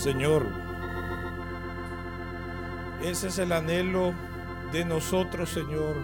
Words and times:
Señor, 0.00 0.46
ese 3.02 3.28
es 3.28 3.38
el 3.38 3.52
anhelo 3.52 4.14
de 4.72 4.86
nosotros, 4.86 5.50
Señor. 5.50 5.94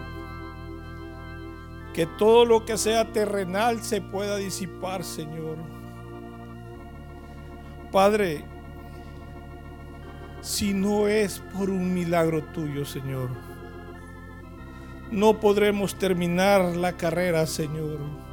Que 1.95 2.05
todo 2.05 2.45
lo 2.45 2.63
que 2.63 2.77
sea 2.77 3.11
terrenal 3.11 3.81
se 3.81 3.99
pueda 3.99 4.35
disipar, 4.35 5.03
Señor. 5.03 5.57
Padre, 7.91 8.45
si 10.41 10.75
no 10.75 11.07
es 11.07 11.39
por 11.57 11.71
un 11.71 11.91
milagro 11.91 12.43
tuyo, 12.53 12.85
Señor, 12.85 13.31
no 15.09 15.39
podremos 15.39 15.97
terminar 15.97 16.77
la 16.77 16.93
carrera, 16.93 17.47
Señor. 17.47 18.26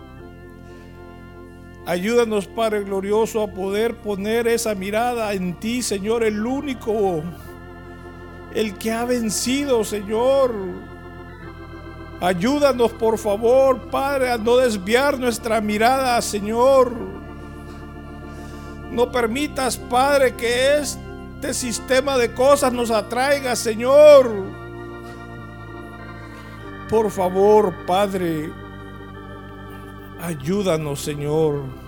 Ayúdanos, 1.86 2.46
Padre 2.46 2.82
glorioso, 2.82 3.42
a 3.42 3.48
poder 3.48 3.96
poner 3.96 4.48
esa 4.48 4.74
mirada 4.74 5.32
en 5.34 5.54
ti, 5.60 5.82
Señor, 5.82 6.24
el 6.24 6.44
único, 6.46 7.22
el 8.54 8.78
que 8.78 8.90
ha 8.90 9.04
vencido, 9.04 9.84
Señor. 9.84 10.54
Ayúdanos, 12.20 12.92
por 12.92 13.18
favor, 13.18 13.90
Padre, 13.90 14.30
a 14.30 14.38
no 14.38 14.56
desviar 14.56 15.18
nuestra 15.18 15.60
mirada, 15.60 16.22
Señor. 16.22 16.92
No 18.90 19.10
permitas, 19.12 19.76
Padre, 19.76 20.34
que 20.34 20.78
este 20.78 21.52
sistema 21.52 22.16
de 22.16 22.32
cosas 22.32 22.72
nos 22.72 22.90
atraiga, 22.90 23.54
Señor. 23.56 24.30
Por 26.88 27.10
favor, 27.10 27.74
Padre, 27.86 28.52
ayúdanos, 30.22 31.00
Señor. 31.00 31.83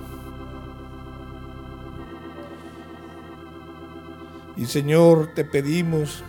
Y 4.56 4.64
Señor, 4.66 5.32
te 5.34 5.44
pedimos, 5.44 6.22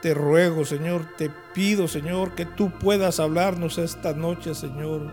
te 0.00 0.14
ruego, 0.14 0.64
Señor, 0.64 1.06
te 1.16 1.30
pido, 1.52 1.88
Señor, 1.88 2.34
que 2.34 2.46
tú 2.46 2.70
puedas 2.78 3.20
hablarnos 3.20 3.78
esta 3.78 4.14
noche, 4.14 4.54
Señor. 4.54 5.10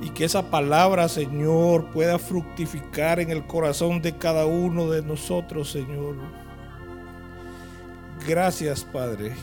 Y 0.00 0.10
que 0.10 0.24
esa 0.24 0.50
palabra, 0.50 1.08
Señor, 1.08 1.90
pueda 1.90 2.18
fructificar 2.18 3.20
en 3.20 3.30
el 3.30 3.46
corazón 3.46 4.02
de 4.02 4.16
cada 4.16 4.46
uno 4.46 4.90
de 4.90 5.02
nosotros, 5.02 5.70
Señor. 5.70 6.16
Gracias, 8.26 8.84
Padre. 8.84 9.34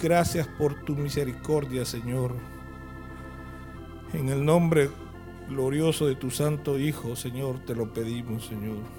Gracias 0.00 0.46
por 0.46 0.84
tu 0.84 0.94
misericordia, 0.94 1.84
Señor. 1.84 2.34
En 4.12 4.28
el 4.28 4.44
nombre 4.44 4.90
glorioso 5.48 6.06
de 6.06 6.14
tu 6.14 6.30
Santo 6.30 6.78
Hijo, 6.78 7.16
Señor, 7.16 7.58
te 7.64 7.74
lo 7.74 7.92
pedimos, 7.92 8.46
Señor. 8.46 8.97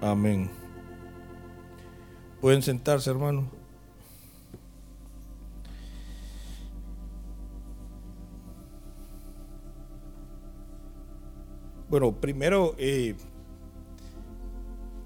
Amén. 0.00 0.50
Pueden 2.40 2.62
sentarse, 2.62 3.10
hermano. 3.10 3.50
Bueno, 11.88 12.12
primero 12.20 12.74
eh, 12.78 13.14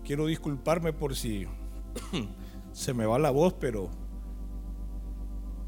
quiero 0.02 0.26
disculparme 0.26 0.92
por 0.92 1.14
si 1.14 1.46
se 2.72 2.94
me 2.94 3.06
va 3.06 3.18
la 3.18 3.30
voz, 3.30 3.54
pero 3.54 3.90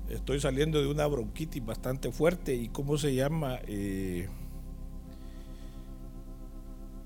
estoy 0.09 0.41
saliendo 0.41 0.81
de 0.81 0.89
una 0.89 1.07
bronquitis 1.07 1.65
bastante 1.65 2.11
fuerte 2.11 2.55
y 2.55 2.69
cómo 2.69 2.99
se 2.99 3.15
llama, 3.15 3.59
eh, 3.67 4.29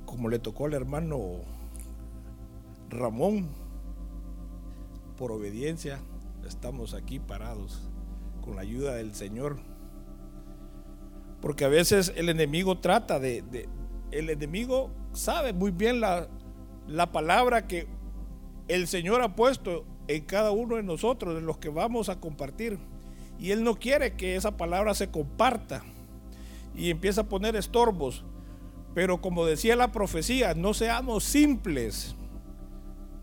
como 0.07 0.29
le 0.29 0.39
tocó 0.39 0.67
al 0.67 0.75
hermano 0.75 1.56
Ramón, 2.91 3.49
por 5.17 5.33
obediencia, 5.33 6.01
estamos 6.47 6.95
aquí 6.95 7.19
parados 7.19 7.89
con 8.45 8.57
la 8.57 8.63
ayuda 8.63 8.95
del 8.95 9.15
Señor. 9.15 9.59
Porque 11.41 11.65
a 11.65 11.69
veces 11.69 12.13
el 12.17 12.29
enemigo 12.29 12.79
trata 12.79 13.19
de, 13.19 13.69
el 14.11 14.31
enemigo 14.31 14.91
sabe 15.13 15.53
muy 15.53 15.71
bien 15.71 16.01
la, 16.01 16.29
la 16.87 17.13
palabra 17.13 17.67
que 17.67 17.87
el 18.69 18.87
Señor 18.87 19.23
ha 19.23 19.35
puesto 19.35 19.85
en 20.09 20.25
cada 20.25 20.51
uno 20.51 20.77
de 20.77 20.83
nosotros, 20.83 21.35
de 21.35 21.41
los 21.41 21.59
que 21.59 21.69
vamos 21.69 22.09
a 22.09 22.21
compartir. 22.21 22.79
Y 23.39 23.51
Él 23.51 23.65
no 23.65 23.75
quiere 23.75 24.15
que 24.15 24.37
esa 24.37 24.57
palabra 24.57 24.95
se 24.95 25.11
comparta 25.11 25.83
y 26.75 26.91
empieza 26.91 27.23
a 27.23 27.29
poner 27.29 27.57
estorbos. 27.57 28.25
Pero 28.95 29.21
como 29.21 29.45
decía 29.45 29.77
la 29.77 29.93
profecía, 29.93 30.55
no 30.55 30.73
seamos 30.73 31.25
simples, 31.25 32.17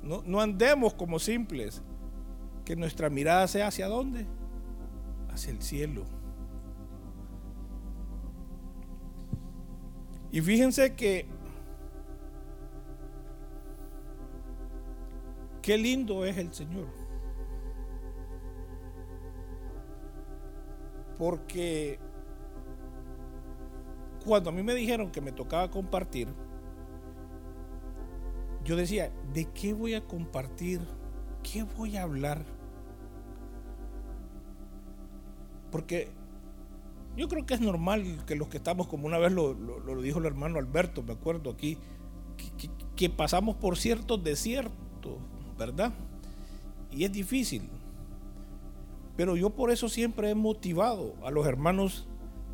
no, 0.03 0.22
no 0.25 0.41
andemos 0.41 0.94
como 0.94 1.18
simples, 1.18 1.81
que 2.66 2.75
nuestra 2.75 3.09
mirada 3.09 3.47
sea 3.47 3.68
hacia 3.68 3.88
dónde? 3.88 4.25
Hacia 5.30 5.52
el 5.52 5.62
cielo. 5.62 6.06
Y 10.31 10.42
fíjense 10.42 10.96
que 10.96 11.28
qué 15.62 15.78
lindo 15.78 16.25
es 16.25 16.38
el 16.38 16.53
Señor. 16.53 16.88
Porque 21.18 22.00
cuando 24.25 24.50
a 24.50 24.53
mí 24.53 24.63
me 24.63 24.74
dijeron 24.74 25.12
que 25.12 25.22
me 25.22 25.31
tocaba 25.31 25.69
compartir, 25.69 26.28
yo 28.63 28.75
decía, 28.75 29.12
¿de 29.34 29.46
qué 29.51 29.74
voy 29.74 29.94
a 29.94 30.06
compartir? 30.06 30.79
¿Qué 31.44 31.63
voy 31.63 31.97
a 31.97 32.03
hablar? 32.03 32.46
Porque 35.72 36.09
yo 37.18 37.28
creo 37.28 37.46
que 37.46 37.56
es 37.56 37.62
normal 37.62 38.24
que 38.25 38.35
los 38.35 38.47
que 38.47 38.57
estamos, 38.57 38.88
como 38.88 39.07
una 39.07 39.18
vez 39.18 39.31
lo, 39.31 39.53
dijo 40.01 40.19
el 40.19 40.25
hermano 40.25 40.59
Alberto, 40.59 41.03
me 41.03 41.13
acuerdo 41.13 41.50
aquí, 41.50 41.78
que, 42.57 42.69
que 42.96 43.09
pasamos 43.09 43.56
por 43.56 43.78
ciertos 43.78 44.24
desiertos, 44.24 45.18
¿verdad? 45.57 45.94
Y 46.91 47.03
es 47.03 47.12
difícil. 47.12 47.69
Pero 49.18 49.35
yo 49.35 49.51
por 49.51 49.72
eso 49.72 49.90
siempre 49.90 50.30
he 50.30 50.35
motivado 50.35 51.16
a 51.24 51.31
los 51.31 51.45
hermanos 51.45 52.07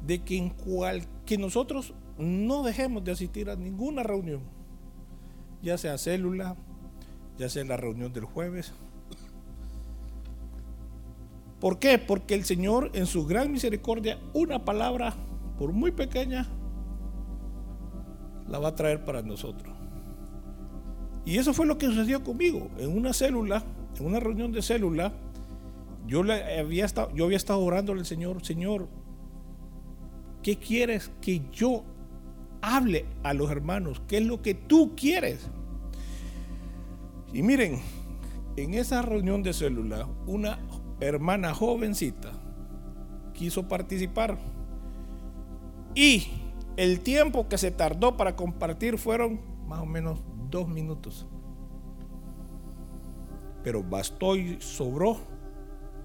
de 0.05 0.23
que 0.23 0.37
en 0.37 0.49
cual 0.49 1.05
que 1.25 1.37
nosotros 1.37 1.93
no 2.17 2.63
dejemos 2.63 3.03
de 3.03 3.11
asistir 3.11 3.49
a 3.49 3.55
ninguna 3.55 4.03
reunión, 4.03 4.58
ya 5.61 5.77
sea 5.77 5.97
célula, 5.97 6.55
ya 7.37 7.49
sea 7.49 7.63
la 7.63 7.77
reunión 7.77 8.13
del 8.13 8.25
jueves. 8.25 8.73
¿Por 11.59 11.79
qué? 11.79 11.97
Porque 11.97 12.35
el 12.35 12.45
Señor 12.45 12.91
en 12.93 13.05
su 13.05 13.25
gran 13.25 13.51
misericordia, 13.51 14.17
una 14.33 14.63
palabra, 14.63 15.13
por 15.57 15.73
muy 15.73 15.91
pequeña, 15.91 16.47
la 18.47 18.59
va 18.59 18.69
a 18.69 18.75
traer 18.75 19.03
para 19.03 19.21
nosotros. 19.21 19.75
Y 21.25 21.37
eso 21.37 21.53
fue 21.53 21.65
lo 21.65 21.77
que 21.77 21.87
sucedió 21.87 22.23
conmigo. 22.23 22.69
En 22.77 22.95
una 22.95 23.13
célula, 23.13 23.63
en 23.99 24.05
una 24.05 24.19
reunión 24.19 24.51
de 24.51 24.61
célula, 24.61 25.11
yo, 26.07 26.23
le 26.23 26.59
había 26.59 26.85
estado, 26.85 27.13
yo 27.13 27.25
había 27.25 27.37
estado 27.37 27.59
orando 27.59 27.91
al 27.91 28.05
Señor, 28.05 28.43
Señor, 28.43 28.87
¿qué 30.41 30.57
quieres 30.57 31.11
que 31.21 31.41
yo 31.51 31.83
hable 32.61 33.05
a 33.23 33.33
los 33.33 33.49
hermanos? 33.51 34.01
¿Qué 34.07 34.17
es 34.17 34.25
lo 34.25 34.41
que 34.41 34.53
tú 34.53 34.95
quieres? 34.95 35.49
Y 37.33 37.43
miren, 37.43 37.79
en 38.55 38.73
esa 38.73 39.01
reunión 39.01 39.43
de 39.43 39.53
célula, 39.53 40.07
una 40.25 40.59
hermana 40.99 41.53
jovencita 41.53 42.31
quiso 43.33 43.67
participar. 43.67 44.37
Y 45.95 46.27
el 46.75 47.01
tiempo 47.01 47.47
que 47.47 47.57
se 47.57 47.71
tardó 47.71 48.17
para 48.17 48.35
compartir 48.35 48.97
fueron 48.97 49.39
más 49.67 49.81
o 49.81 49.85
menos 49.85 50.19
dos 50.49 50.67
minutos. 50.67 51.25
Pero 53.63 53.83
bastó 53.83 54.35
y 54.35 54.57
sobró 54.59 55.17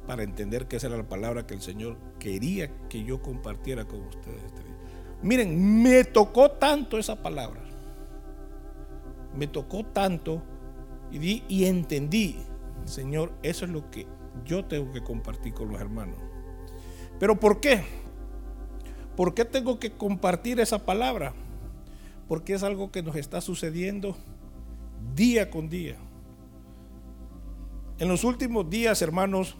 para 0.06 0.22
entender 0.22 0.68
que 0.68 0.76
esa 0.76 0.88
era 0.88 0.96
la 0.96 1.08
palabra 1.08 1.46
que 1.46 1.54
el 1.54 1.62
Señor 1.62 1.96
quería 2.18 2.70
que 2.88 3.04
yo 3.04 3.22
compartiera 3.22 3.86
con 3.86 4.00
ustedes. 4.00 4.63
Miren, 5.24 5.82
me 5.82 6.04
tocó 6.04 6.50
tanto 6.50 6.98
esa 6.98 7.16
palabra. 7.16 7.62
Me 9.34 9.46
tocó 9.46 9.82
tanto 9.82 10.42
y, 11.10 11.18
di, 11.18 11.42
y 11.48 11.64
entendí, 11.64 12.36
Señor, 12.84 13.32
eso 13.42 13.64
es 13.64 13.70
lo 13.70 13.90
que 13.90 14.06
yo 14.44 14.66
tengo 14.66 14.92
que 14.92 15.02
compartir 15.02 15.54
con 15.54 15.72
los 15.72 15.80
hermanos. 15.80 16.18
Pero 17.18 17.40
¿por 17.40 17.58
qué? 17.58 17.82
¿Por 19.16 19.32
qué 19.32 19.46
tengo 19.46 19.78
que 19.78 19.92
compartir 19.92 20.60
esa 20.60 20.84
palabra? 20.84 21.32
Porque 22.28 22.52
es 22.52 22.62
algo 22.62 22.92
que 22.92 23.02
nos 23.02 23.16
está 23.16 23.40
sucediendo 23.40 24.18
día 25.14 25.50
con 25.50 25.70
día. 25.70 25.96
En 27.98 28.08
los 28.08 28.24
últimos 28.24 28.68
días, 28.68 29.00
hermanos, 29.00 29.56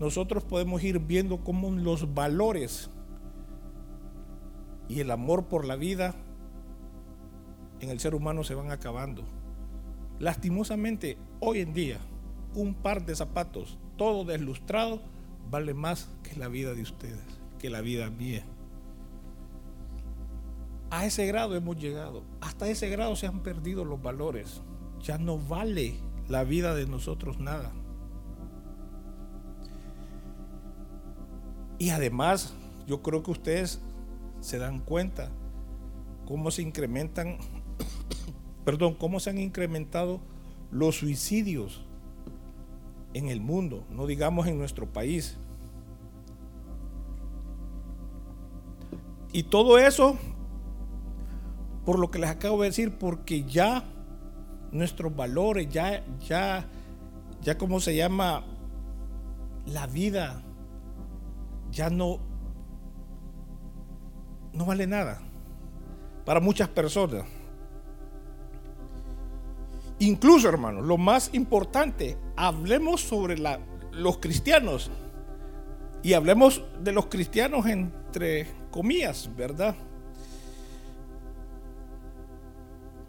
nosotros 0.00 0.42
podemos 0.42 0.82
ir 0.82 0.98
viendo 0.98 1.44
cómo 1.44 1.70
los 1.70 2.14
valores 2.14 2.90
y 4.88 5.00
el 5.00 5.10
amor 5.10 5.46
por 5.46 5.64
la 5.64 5.76
vida 5.76 6.14
en 7.80 7.90
el 7.90 8.00
ser 8.00 8.14
humano 8.14 8.44
se 8.44 8.54
van 8.54 8.70
acabando. 8.70 9.24
Lastimosamente, 10.18 11.18
hoy 11.40 11.60
en 11.60 11.74
día, 11.74 11.98
un 12.54 12.74
par 12.74 13.04
de 13.04 13.14
zapatos, 13.14 13.78
todo 13.96 14.24
deslustrado, 14.24 15.00
vale 15.50 15.74
más 15.74 16.08
que 16.22 16.36
la 16.36 16.48
vida 16.48 16.74
de 16.74 16.82
ustedes, 16.82 17.20
que 17.58 17.70
la 17.70 17.80
vida 17.80 18.08
mía. 18.10 18.44
A 20.90 21.04
ese 21.04 21.26
grado 21.26 21.54
hemos 21.56 21.76
llegado. 21.76 22.22
Hasta 22.40 22.68
ese 22.68 22.88
grado 22.88 23.16
se 23.16 23.26
han 23.26 23.42
perdido 23.42 23.84
los 23.84 24.00
valores. 24.00 24.62
Ya 25.02 25.18
no 25.18 25.38
vale 25.38 25.94
la 26.28 26.44
vida 26.44 26.74
de 26.74 26.86
nosotros 26.86 27.38
nada. 27.38 27.72
Y 31.78 31.90
además, 31.90 32.54
yo 32.86 33.02
creo 33.02 33.22
que 33.22 33.32
ustedes 33.32 33.80
se 34.46 34.58
dan 34.58 34.78
cuenta 34.78 35.28
cómo 36.24 36.52
se 36.52 36.62
incrementan, 36.62 37.38
perdón, 38.64 38.94
cómo 38.94 39.18
se 39.18 39.30
han 39.30 39.38
incrementado 39.38 40.20
los 40.70 40.98
suicidios 40.98 41.84
en 43.12 43.28
el 43.28 43.40
mundo, 43.40 43.84
no 43.90 44.06
digamos 44.06 44.46
en 44.46 44.56
nuestro 44.56 44.86
país. 44.86 45.36
Y 49.32 49.42
todo 49.42 49.78
eso, 49.78 50.16
por 51.84 51.98
lo 51.98 52.12
que 52.12 52.20
les 52.20 52.30
acabo 52.30 52.62
de 52.62 52.68
decir, 52.68 52.96
porque 52.98 53.42
ya 53.42 53.82
nuestros 54.70 55.16
valores, 55.16 55.68
ya, 55.70 56.04
ya, 56.24 56.68
ya 57.42 57.58
como 57.58 57.80
se 57.80 57.96
llama, 57.96 58.44
la 59.66 59.88
vida, 59.88 60.40
ya 61.72 61.90
no, 61.90 62.20
no 64.56 64.64
vale 64.64 64.86
nada 64.86 65.20
para 66.24 66.40
muchas 66.40 66.68
personas. 66.68 67.24
Incluso, 69.98 70.48
hermanos, 70.48 70.84
lo 70.84 70.98
más 70.98 71.30
importante, 71.32 72.16
hablemos 72.36 73.00
sobre 73.00 73.38
la, 73.38 73.60
los 73.92 74.18
cristianos 74.18 74.90
y 76.02 76.14
hablemos 76.14 76.62
de 76.82 76.92
los 76.92 77.06
cristianos 77.06 77.66
entre 77.66 78.46
comillas, 78.70 79.30
¿verdad? 79.36 79.74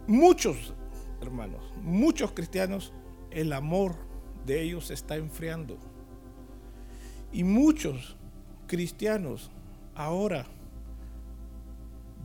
Muchos, 0.05 0.73
hermanos, 1.21 1.73
muchos 1.81 2.31
cristianos, 2.31 2.93
el 3.31 3.51
amor 3.51 3.95
de 4.45 4.61
ellos 4.61 4.87
se 4.87 4.93
está 4.93 5.15
enfriando. 5.15 5.77
Y 7.33 7.43
muchos 7.43 8.15
cristianos 8.67 9.51
ahora 9.93 10.45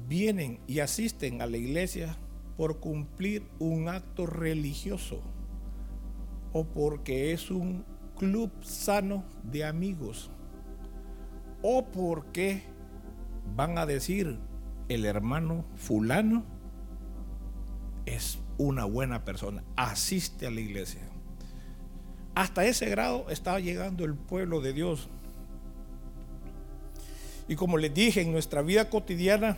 vienen 0.08 0.60
y 0.66 0.80
asisten 0.80 1.42
a 1.42 1.46
la 1.46 1.56
iglesia 1.56 2.16
por 2.56 2.80
cumplir 2.80 3.42
un 3.58 3.88
acto 3.88 4.26
religioso 4.26 5.20
o 6.52 6.64
porque 6.64 7.32
es 7.32 7.50
un 7.50 7.84
club 8.16 8.50
sano 8.62 9.24
de 9.42 9.64
amigos 9.64 10.30
o 11.62 11.84
porque 11.86 12.62
van 13.56 13.78
a 13.78 13.86
decir 13.86 14.38
el 14.88 15.04
hermano 15.04 15.64
fulano 15.76 16.44
es 18.04 18.38
una 18.58 18.84
buena 18.84 19.24
persona, 19.24 19.64
asiste 19.76 20.46
a 20.46 20.50
la 20.50 20.60
iglesia. 20.60 21.00
Hasta 22.34 22.64
ese 22.64 22.88
grado 22.88 23.26
está 23.30 23.58
llegando 23.60 24.04
el 24.04 24.14
pueblo 24.14 24.60
de 24.60 24.72
Dios. 24.72 25.08
Y 27.48 27.56
como 27.56 27.76
les 27.76 27.92
dije, 27.92 28.22
en 28.22 28.32
nuestra 28.32 28.62
vida 28.62 28.88
cotidiana 28.88 29.56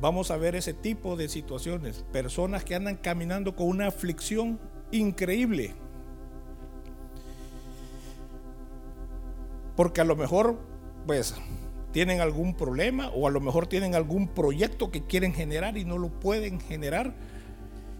vamos 0.00 0.30
a 0.30 0.36
ver 0.36 0.54
ese 0.56 0.72
tipo 0.74 1.16
de 1.16 1.28
situaciones. 1.28 2.04
Personas 2.12 2.64
que 2.64 2.74
andan 2.74 2.96
caminando 2.96 3.54
con 3.54 3.68
una 3.68 3.88
aflicción 3.88 4.58
increíble. 4.90 5.74
Porque 9.76 10.00
a 10.00 10.04
lo 10.04 10.16
mejor, 10.16 10.58
pues, 11.06 11.34
tienen 11.92 12.20
algún 12.20 12.54
problema 12.54 13.08
o 13.08 13.26
a 13.26 13.30
lo 13.30 13.40
mejor 13.40 13.66
tienen 13.66 13.94
algún 13.94 14.28
proyecto 14.28 14.90
que 14.90 15.04
quieren 15.04 15.34
generar 15.34 15.76
y 15.76 15.84
no 15.84 15.98
lo 15.98 16.08
pueden 16.08 16.60
generar. 16.60 17.14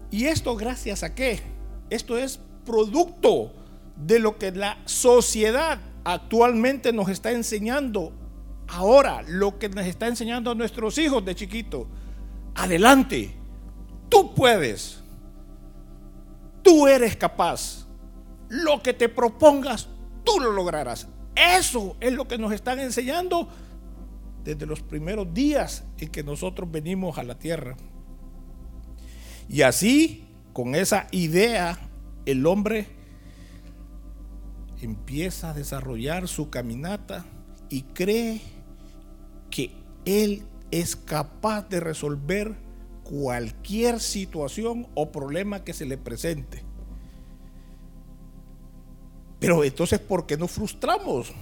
¿Y 0.09 0.25
esto 0.25 0.55
gracias 0.55 1.03
a 1.03 1.13
qué? 1.13 1.39
Esto 1.89 2.17
es 2.17 2.39
producto 2.65 3.53
de 3.95 4.19
lo 4.19 4.37
que 4.37 4.51
la 4.51 4.77
sociedad 4.85 5.79
actualmente 6.03 6.93
nos 6.93 7.09
está 7.09 7.31
enseñando 7.31 8.13
ahora, 8.71 9.21
lo 9.27 9.59
que 9.59 9.69
nos 9.69 9.85
está 9.85 10.07
enseñando 10.07 10.49
a 10.49 10.55
nuestros 10.55 10.97
hijos 10.97 11.23
de 11.23 11.35
chiquito. 11.35 11.87
Adelante, 12.55 13.35
tú 14.09 14.33
puedes, 14.33 14.99
tú 16.61 16.87
eres 16.87 17.15
capaz, 17.15 17.85
lo 18.49 18.81
que 18.81 18.93
te 18.93 19.09
propongas, 19.09 19.89
tú 20.23 20.39
lo 20.39 20.51
lograrás. 20.51 21.07
Eso 21.35 21.95
es 21.99 22.13
lo 22.13 22.27
que 22.27 22.37
nos 22.37 22.51
están 22.53 22.79
enseñando 22.79 23.47
desde 24.43 24.65
los 24.65 24.81
primeros 24.81 25.33
días 25.33 25.83
en 25.97 26.09
que 26.09 26.23
nosotros 26.23 26.69
venimos 26.71 27.17
a 27.17 27.23
la 27.23 27.37
tierra. 27.37 27.75
Y 29.49 29.63
así, 29.63 30.25
con 30.53 30.75
esa 30.75 31.07
idea, 31.11 31.77
el 32.25 32.45
hombre 32.45 32.87
empieza 34.81 35.51
a 35.51 35.53
desarrollar 35.53 36.27
su 36.27 36.49
caminata 36.49 37.25
y 37.69 37.83
cree 37.83 38.60
que 39.51 39.71
él 40.05 40.43
es 40.71 40.95
capaz 40.95 41.69
de 41.69 41.79
resolver 41.79 42.55
cualquier 43.03 43.99
situación 43.99 44.87
o 44.95 45.11
problema 45.11 45.63
que 45.63 45.73
se 45.73 45.85
le 45.85 45.97
presente. 45.97 46.63
Pero 49.39 49.63
entonces, 49.63 49.99
¿por 49.99 50.25
qué 50.25 50.37
nos 50.37 50.51
frustramos? 50.51 51.33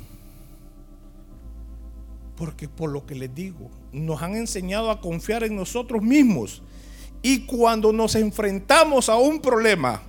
Porque 2.36 2.68
por 2.68 2.90
lo 2.90 3.06
que 3.06 3.16
les 3.16 3.34
digo, 3.36 3.70
nos 3.92 4.22
han 4.22 4.36
enseñado 4.36 4.90
a 4.90 5.02
confiar 5.02 5.44
en 5.44 5.56
nosotros 5.56 6.02
mismos. 6.02 6.64
Y 7.22 7.46
cuando 7.46 7.92
nos 7.92 8.16
enfrentamos 8.16 9.10
a 9.10 9.18
un 9.18 9.42
problema 9.42 10.02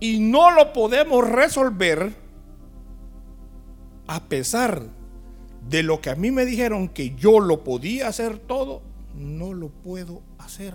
y 0.00 0.18
no 0.18 0.50
lo 0.50 0.72
podemos 0.72 1.28
resolver, 1.28 2.12
a 4.08 4.24
pesar 4.24 4.97
de 5.68 5.82
lo 5.82 6.00
que 6.00 6.10
a 6.10 6.14
mí 6.14 6.30
me 6.30 6.46
dijeron 6.46 6.88
que 6.88 7.14
yo 7.14 7.40
lo 7.40 7.62
podía 7.62 8.08
hacer 8.08 8.38
todo, 8.38 8.82
no 9.14 9.52
lo 9.52 9.68
puedo 9.68 10.22
hacer. 10.38 10.74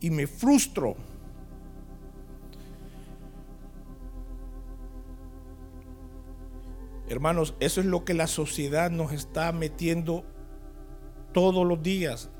Y 0.00 0.10
me 0.10 0.26
frustro. 0.26 0.96
Hermanos, 7.08 7.54
eso 7.60 7.80
es 7.80 7.86
lo 7.86 8.04
que 8.04 8.14
la 8.14 8.26
sociedad 8.26 8.90
nos 8.90 9.12
está 9.12 9.52
metiendo 9.52 10.24
todos 11.32 11.66
los 11.66 11.82
días. 11.82 12.30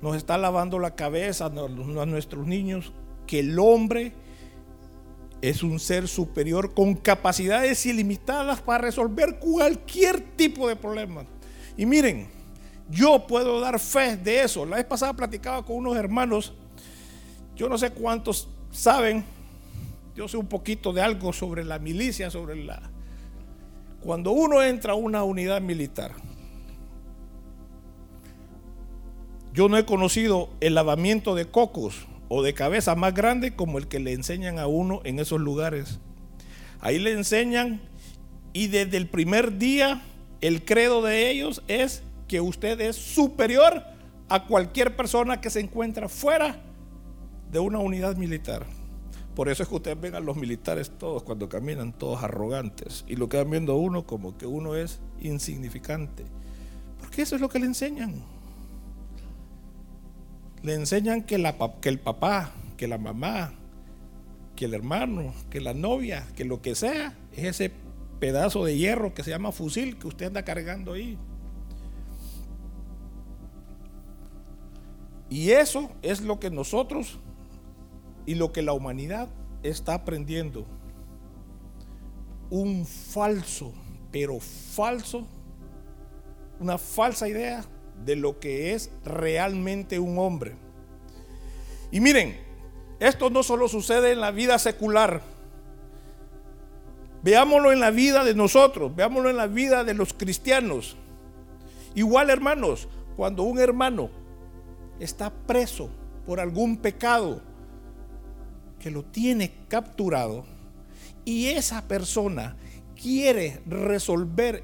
Nos 0.00 0.16
está 0.16 0.38
lavando 0.38 0.78
la 0.78 0.94
cabeza 0.94 1.46
a 1.46 2.06
nuestros 2.06 2.46
niños 2.46 2.92
que 3.26 3.40
el 3.40 3.58
hombre 3.58 4.12
es 5.48 5.62
un 5.62 5.78
ser 5.78 6.08
superior 6.08 6.74
con 6.74 6.94
capacidades 6.94 7.86
ilimitadas 7.86 8.60
para 8.60 8.78
resolver 8.78 9.38
cualquier 9.38 10.20
tipo 10.36 10.68
de 10.68 10.76
problema. 10.76 11.24
Y 11.76 11.86
miren, 11.86 12.28
yo 12.90 13.26
puedo 13.26 13.60
dar 13.60 13.78
fe 13.78 14.16
de 14.16 14.42
eso. 14.42 14.66
La 14.66 14.76
vez 14.76 14.84
pasada 14.86 15.12
platicaba 15.12 15.64
con 15.64 15.76
unos 15.76 15.96
hermanos, 15.96 16.52
yo 17.54 17.68
no 17.68 17.78
sé 17.78 17.90
cuántos 17.90 18.48
saben, 18.70 19.24
yo 20.16 20.26
sé 20.26 20.36
un 20.36 20.46
poquito 20.46 20.92
de 20.92 21.02
algo 21.02 21.32
sobre 21.32 21.64
la 21.64 21.78
milicia, 21.78 22.30
sobre 22.30 22.56
la 22.56 22.90
cuando 24.00 24.30
uno 24.30 24.62
entra 24.62 24.92
a 24.92 24.96
una 24.96 25.24
unidad 25.24 25.60
militar, 25.60 26.12
yo 29.52 29.68
no 29.68 29.76
he 29.76 29.84
conocido 29.84 30.50
el 30.60 30.74
lavamiento 30.74 31.34
de 31.34 31.46
cocos 31.46 32.06
o 32.28 32.42
de 32.42 32.54
cabeza 32.54 32.94
más 32.94 33.14
grande 33.14 33.54
como 33.54 33.78
el 33.78 33.88
que 33.88 34.00
le 34.00 34.12
enseñan 34.12 34.58
a 34.58 34.66
uno 34.66 35.00
en 35.04 35.18
esos 35.18 35.40
lugares. 35.40 35.98
Ahí 36.80 36.98
le 36.98 37.12
enseñan 37.12 37.80
y 38.52 38.68
desde 38.68 38.96
el 38.96 39.08
primer 39.08 39.58
día 39.58 40.02
el 40.40 40.64
credo 40.64 41.02
de 41.02 41.30
ellos 41.30 41.62
es 41.68 42.02
que 42.28 42.40
usted 42.40 42.80
es 42.80 42.96
superior 42.96 43.82
a 44.28 44.46
cualquier 44.46 44.96
persona 44.96 45.40
que 45.40 45.50
se 45.50 45.60
encuentra 45.60 46.08
fuera 46.08 46.60
de 47.50 47.58
una 47.58 47.78
unidad 47.78 48.16
militar. 48.16 48.66
Por 49.34 49.48
eso 49.48 49.62
es 49.62 49.68
que 49.68 49.74
ustedes 49.74 50.00
ven 50.00 50.14
a 50.14 50.20
los 50.20 50.36
militares 50.36 50.90
todos 50.98 51.22
cuando 51.22 51.48
caminan, 51.48 51.92
todos 51.92 52.22
arrogantes. 52.22 53.04
Y 53.06 53.16
lo 53.16 53.28
quedan 53.28 53.50
viendo 53.50 53.76
uno 53.76 54.06
como 54.06 54.36
que 54.36 54.46
uno 54.46 54.74
es 54.74 55.00
insignificante. 55.20 56.24
Porque 56.98 57.22
eso 57.22 57.34
es 57.34 57.42
lo 57.42 57.48
que 57.50 57.58
le 57.58 57.66
enseñan. 57.66 58.24
Le 60.66 60.74
enseñan 60.74 61.22
que, 61.22 61.36
que 61.80 61.88
el 61.88 62.00
papá, 62.00 62.50
que 62.76 62.88
la 62.88 62.98
mamá, 62.98 63.52
que 64.56 64.64
el 64.64 64.74
hermano, 64.74 65.32
que 65.48 65.60
la 65.60 65.74
novia, 65.74 66.26
que 66.34 66.44
lo 66.44 66.60
que 66.60 66.74
sea, 66.74 67.16
es 67.30 67.44
ese 67.44 67.70
pedazo 68.18 68.64
de 68.64 68.76
hierro 68.76 69.14
que 69.14 69.22
se 69.22 69.30
llama 69.30 69.52
fusil 69.52 69.96
que 69.96 70.08
usted 70.08 70.26
anda 70.26 70.44
cargando 70.44 70.94
ahí. 70.94 71.16
Y 75.30 75.50
eso 75.50 75.92
es 76.02 76.20
lo 76.20 76.40
que 76.40 76.50
nosotros 76.50 77.20
y 78.26 78.34
lo 78.34 78.52
que 78.52 78.62
la 78.62 78.72
humanidad 78.72 79.28
está 79.62 79.94
aprendiendo. 79.94 80.66
Un 82.50 82.84
falso, 82.86 83.72
pero 84.10 84.40
falso, 84.40 85.28
una 86.58 86.76
falsa 86.76 87.28
idea 87.28 87.64
de 88.04 88.16
lo 88.16 88.38
que 88.38 88.74
es 88.74 88.90
realmente 89.04 89.98
un 89.98 90.18
hombre. 90.18 90.54
Y 91.90 92.00
miren, 92.00 92.36
esto 93.00 93.30
no 93.30 93.42
solo 93.42 93.68
sucede 93.68 94.12
en 94.12 94.20
la 94.20 94.30
vida 94.30 94.58
secular. 94.58 95.22
Veámoslo 97.22 97.72
en 97.72 97.80
la 97.80 97.90
vida 97.90 98.24
de 98.24 98.34
nosotros, 98.34 98.94
veámoslo 98.94 99.30
en 99.30 99.36
la 99.36 99.46
vida 99.46 99.84
de 99.84 99.94
los 99.94 100.12
cristianos. 100.12 100.96
Igual, 101.94 102.30
hermanos, 102.30 102.88
cuando 103.16 103.42
un 103.42 103.58
hermano 103.58 104.10
está 105.00 105.30
preso 105.30 105.90
por 106.26 106.40
algún 106.40 106.76
pecado 106.76 107.40
que 108.78 108.90
lo 108.90 109.02
tiene 109.02 109.52
capturado 109.68 110.44
y 111.24 111.46
esa 111.46 111.88
persona 111.88 112.56
quiere 113.00 113.60
resolver 113.66 114.62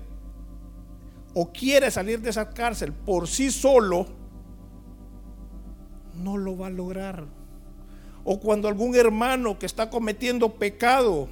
o 1.34 1.52
quiere 1.52 1.90
salir 1.90 2.20
de 2.20 2.30
esa 2.30 2.50
cárcel 2.50 2.92
por 2.92 3.28
sí 3.28 3.50
solo, 3.50 4.06
no 6.14 6.36
lo 6.36 6.56
va 6.56 6.66
a 6.66 6.70
lograr. 6.70 7.26
O 8.24 8.38
cuando 8.38 8.68
algún 8.68 8.94
hermano 8.94 9.58
que 9.58 9.66
está 9.66 9.90
cometiendo 9.90 10.54
pecado, 10.54 11.28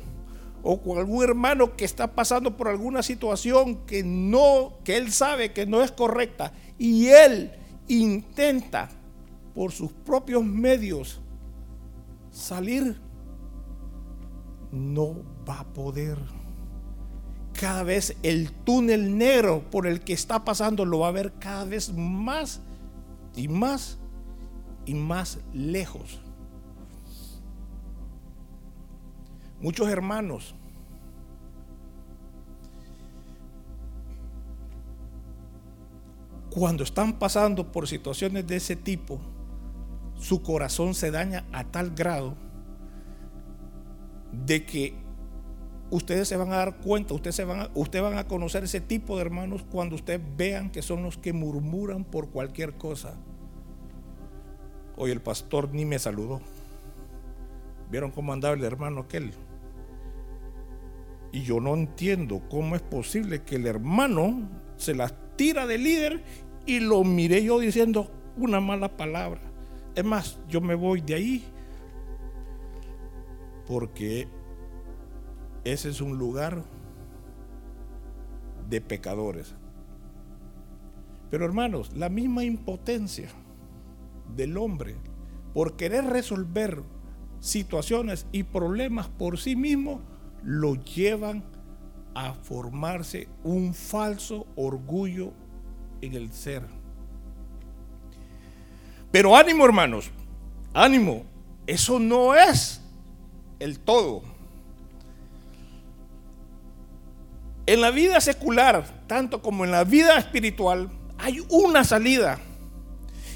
o 0.62 0.80
con 0.80 0.98
algún 0.98 1.22
hermano 1.22 1.76
que 1.76 1.84
está 1.84 2.14
pasando 2.14 2.56
por 2.56 2.68
alguna 2.68 3.02
situación 3.02 3.86
que 3.86 4.02
no, 4.02 4.74
que 4.84 4.96
él 4.96 5.12
sabe 5.12 5.52
que 5.52 5.66
no 5.66 5.82
es 5.82 5.92
correcta, 5.92 6.52
y 6.78 7.06
él 7.08 7.52
intenta 7.88 8.88
por 9.54 9.72
sus 9.72 9.92
propios 9.92 10.44
medios 10.44 11.20
salir, 12.30 13.00
no 14.70 15.22
va 15.48 15.60
a 15.60 15.72
poder. 15.72 16.18
Cada 17.60 17.82
vez 17.82 18.16
el 18.22 18.50
túnel 18.50 19.18
negro 19.18 19.62
por 19.70 19.86
el 19.86 20.00
que 20.00 20.14
está 20.14 20.46
pasando 20.46 20.86
lo 20.86 21.00
va 21.00 21.08
a 21.08 21.12
ver 21.12 21.34
cada 21.38 21.66
vez 21.66 21.92
más 21.92 22.62
y 23.36 23.48
más 23.48 23.98
y 24.86 24.94
más 24.94 25.38
lejos. 25.52 26.20
Muchos 29.60 29.88
hermanos 29.88 30.54
cuando 36.50 36.82
están 36.82 37.18
pasando 37.18 37.70
por 37.70 37.86
situaciones 37.86 38.46
de 38.46 38.56
ese 38.56 38.74
tipo, 38.74 39.20
su 40.18 40.42
corazón 40.42 40.94
se 40.94 41.10
daña 41.10 41.46
a 41.52 41.64
tal 41.64 41.90
grado 41.90 42.36
de 44.32 44.64
que 44.66 44.94
ustedes 45.90 46.28
se 46.28 46.36
van 46.36 46.52
a 46.52 46.56
dar 46.56 46.76
cuenta, 46.78 47.14
ustedes, 47.14 47.36
se 47.36 47.44
van 47.44 47.60
a, 47.60 47.70
ustedes 47.74 48.02
van 48.02 48.18
a 48.18 48.26
conocer 48.26 48.64
ese 48.64 48.80
tipo 48.80 49.16
de 49.16 49.22
hermanos 49.22 49.64
cuando 49.70 49.96
ustedes 49.96 50.20
vean 50.36 50.70
que 50.70 50.82
son 50.82 51.02
los 51.02 51.18
que 51.18 51.32
murmuran 51.32 52.04
por 52.04 52.30
cualquier 52.30 52.74
cosa. 52.74 53.14
Hoy 54.96 55.10
el 55.10 55.20
pastor 55.20 55.72
ni 55.72 55.84
me 55.84 55.98
saludó. 55.98 56.40
¿Vieron 57.90 58.10
cómo 58.10 58.32
andaba 58.32 58.54
el 58.54 58.64
hermano 58.64 59.00
aquel? 59.00 59.32
Y 61.32 61.42
yo 61.42 61.60
no 61.60 61.74
entiendo 61.74 62.42
cómo 62.48 62.76
es 62.76 62.82
posible 62.82 63.42
que 63.42 63.56
el 63.56 63.66
hermano 63.66 64.48
se 64.76 64.94
las 64.94 65.14
tira 65.36 65.66
de 65.66 65.78
líder 65.78 66.22
y 66.66 66.80
lo 66.80 67.02
miré 67.04 67.42
yo 67.42 67.58
diciendo 67.58 68.10
una 68.36 68.60
mala 68.60 68.96
palabra. 68.96 69.40
Es 69.94 70.04
más, 70.04 70.38
yo 70.48 70.60
me 70.60 70.74
voy 70.74 71.00
de 71.00 71.14
ahí 71.14 71.44
porque 73.66 74.26
ese 75.64 75.90
es 75.90 76.00
un 76.00 76.18
lugar 76.18 76.64
de 78.68 78.80
pecadores. 78.80 79.54
Pero 81.30 81.44
hermanos, 81.44 81.92
la 81.94 82.08
misma 82.08 82.44
impotencia 82.44 83.28
del 84.36 84.56
hombre 84.56 84.96
por 85.54 85.76
querer 85.76 86.04
resolver 86.04 86.82
situaciones 87.40 88.26
y 88.32 88.44
problemas 88.44 89.08
por 89.08 89.38
sí 89.38 89.56
mismo 89.56 90.02
lo 90.42 90.74
llevan 90.74 91.44
a 92.14 92.34
formarse 92.34 93.28
un 93.44 93.74
falso 93.74 94.46
orgullo 94.56 95.32
en 96.00 96.14
el 96.14 96.32
ser. 96.32 96.64
Pero 99.10 99.36
ánimo 99.36 99.64
hermanos, 99.64 100.10
ánimo, 100.72 101.24
eso 101.66 101.98
no 101.98 102.34
es 102.34 102.80
el 103.58 103.78
todo. 103.80 104.22
En 107.66 107.80
la 107.80 107.90
vida 107.90 108.20
secular, 108.20 109.04
tanto 109.06 109.42
como 109.42 109.64
en 109.64 109.70
la 109.70 109.84
vida 109.84 110.18
espiritual, 110.18 110.90
hay 111.18 111.40
una 111.48 111.84
salida. 111.84 112.40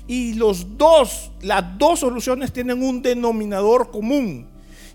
Y 0.07 0.35
los 0.35 0.77
dos, 0.77 1.31
las 1.41 1.79
dos 1.79 2.01
soluciones 2.01 2.53
tienen 2.53 2.83
un 2.83 3.03
denominador 3.03 3.91
común. 3.91 4.49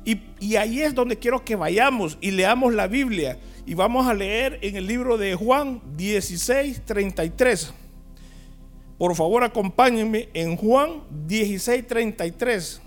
Y, 0.05 0.55
ahí 0.55 0.81
es 0.81 0.95
donde 0.95 1.17
quiero 1.17 1.43
que 1.43 1.55
vayamos 1.55 2.17
y 2.21 2.31
leamos 2.31 2.73
la 2.73 2.87
Biblia. 2.87 3.37
Y 3.65 3.75
vamos 3.75 4.07
a 4.07 4.13
leer 4.13 4.57
en 4.61 4.75
el 4.75 4.87
libro 4.87 5.17
de 5.17 5.35
Juan 5.35 5.81
16, 5.95 6.83
33. 6.85 7.73
Por 8.97 9.15
favor, 9.15 9.43
acompáñenme 9.43 10.29
en 10.33 10.55
Juan 10.55 11.03
16, 11.27 11.85
33. 11.85 12.81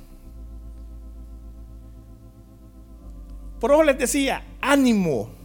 Por 3.61 3.73
eso 3.73 3.83
les 3.85 3.99
decía, 3.99 4.45
ánimo. 4.61 5.42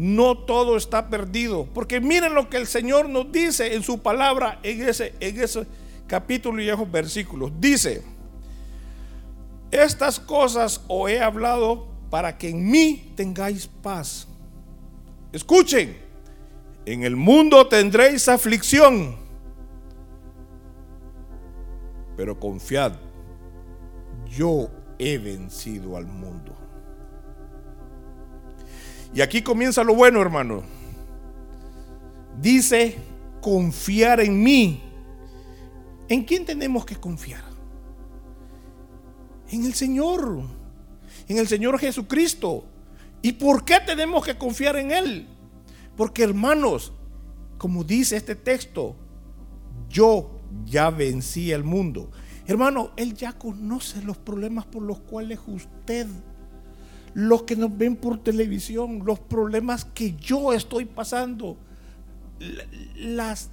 No 0.00 0.38
todo 0.38 0.78
está 0.78 1.10
perdido. 1.10 1.68
Porque 1.74 2.00
miren 2.00 2.32
lo 2.32 2.48
que 2.48 2.56
el 2.56 2.66
Señor 2.66 3.10
nos 3.10 3.30
dice 3.30 3.74
en 3.74 3.82
su 3.82 4.00
palabra 4.00 4.58
en 4.62 4.88
ese, 4.88 5.12
capítulo 6.06 6.62
y 6.62 6.70
esos 6.70 6.90
versículos. 6.90 7.52
Dice, 7.60 8.02
estas 9.70 10.18
cosas 10.18 10.80
os 10.88 11.10
he 11.10 11.20
hablado 11.20 11.86
para 12.08 12.38
que 12.38 12.48
en 12.48 12.70
mí 12.70 13.12
tengáis 13.14 13.66
paz. 13.66 14.26
Escuchen, 15.34 15.98
en 16.86 17.04
el 17.04 17.14
mundo 17.14 17.68
tendréis 17.68 18.26
aflicción, 18.26 19.16
pero 22.16 22.40
confiad, 22.40 22.94
yo 24.30 24.70
he 24.98 25.18
vencido 25.18 25.98
al 25.98 26.06
mundo. 26.06 26.59
Y 29.12 29.20
aquí 29.20 29.42
comienza 29.42 29.82
lo 29.82 29.94
bueno, 29.94 30.20
hermano. 30.20 30.62
Dice, 32.40 32.96
confiar 33.40 34.20
en 34.20 34.42
mí. 34.42 34.82
¿En 36.08 36.24
quién 36.24 36.44
tenemos 36.44 36.84
que 36.84 36.96
confiar? 36.96 37.42
En 39.50 39.64
el 39.64 39.74
Señor, 39.74 40.42
en 41.28 41.38
el 41.38 41.48
Señor 41.48 41.78
Jesucristo. 41.78 42.64
¿Y 43.22 43.32
por 43.32 43.64
qué 43.64 43.78
tenemos 43.84 44.24
que 44.24 44.38
confiar 44.38 44.76
en 44.76 44.90
Él? 44.90 45.28
Porque 45.96 46.22
hermanos, 46.22 46.92
como 47.58 47.84
dice 47.84 48.16
este 48.16 48.34
texto, 48.34 48.96
yo 49.88 50.40
ya 50.64 50.90
vencí 50.90 51.52
el 51.52 51.64
mundo. 51.64 52.10
Hermano, 52.46 52.92
Él 52.96 53.14
ya 53.14 53.32
conoce 53.32 54.02
los 54.02 54.16
problemas 54.16 54.64
por 54.66 54.82
los 54.82 55.00
cuales 55.00 55.38
usted, 55.46 56.06
los 57.14 57.42
que 57.42 57.56
nos 57.56 57.76
ven 57.76 57.96
por 57.96 58.22
televisión, 58.22 59.02
los 59.04 59.20
problemas 59.20 59.84
que 59.84 60.14
yo 60.14 60.52
estoy 60.52 60.84
pasando, 60.84 61.56
las 62.96 63.50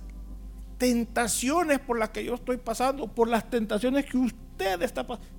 tentaciones 0.78 1.80
por 1.80 1.98
las 1.98 2.10
que 2.10 2.24
yo 2.24 2.36
estoy 2.36 2.58
pasando, 2.58 3.08
por 3.08 3.28
las 3.28 3.50
tentaciones 3.50 4.06
que 4.06 4.18
usted 4.18 4.82
está 4.82 5.06
pasando 5.06 5.38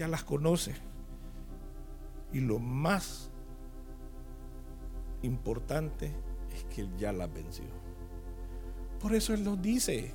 ya 0.00 0.08
las 0.08 0.24
conoce. 0.24 0.74
Y 2.32 2.40
lo 2.40 2.58
más 2.58 3.30
importante 5.20 6.10
es 6.54 6.64
que 6.74 6.80
Él 6.80 6.96
ya 6.96 7.12
las 7.12 7.30
venció. 7.30 7.66
Por 8.98 9.14
eso 9.14 9.34
Él 9.34 9.44
nos 9.44 9.60
dice, 9.60 10.14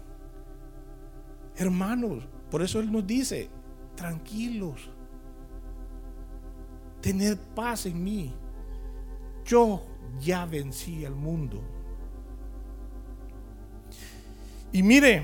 hermanos, 1.55 2.27
por 2.49 2.63
eso 2.63 2.79
Él 2.79 2.91
nos 2.91 3.05
dice, 3.05 3.47
tranquilos, 3.95 4.89
tener 7.05 7.37
paz 7.37 7.85
en 7.85 8.03
mí. 8.03 8.33
Yo 9.45 9.79
ya 10.19 10.43
vencí 10.47 11.05
al 11.05 11.13
mundo. 11.13 11.61
Y 14.71 14.81
mire, 14.81 15.23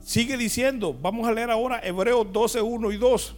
sigue 0.00 0.38
diciendo, 0.38 0.96
vamos 0.98 1.28
a 1.28 1.32
leer 1.32 1.50
ahora 1.50 1.78
Hebreos 1.86 2.26
12, 2.32 2.62
1 2.62 2.92
y 2.92 2.96
2. 2.96 3.36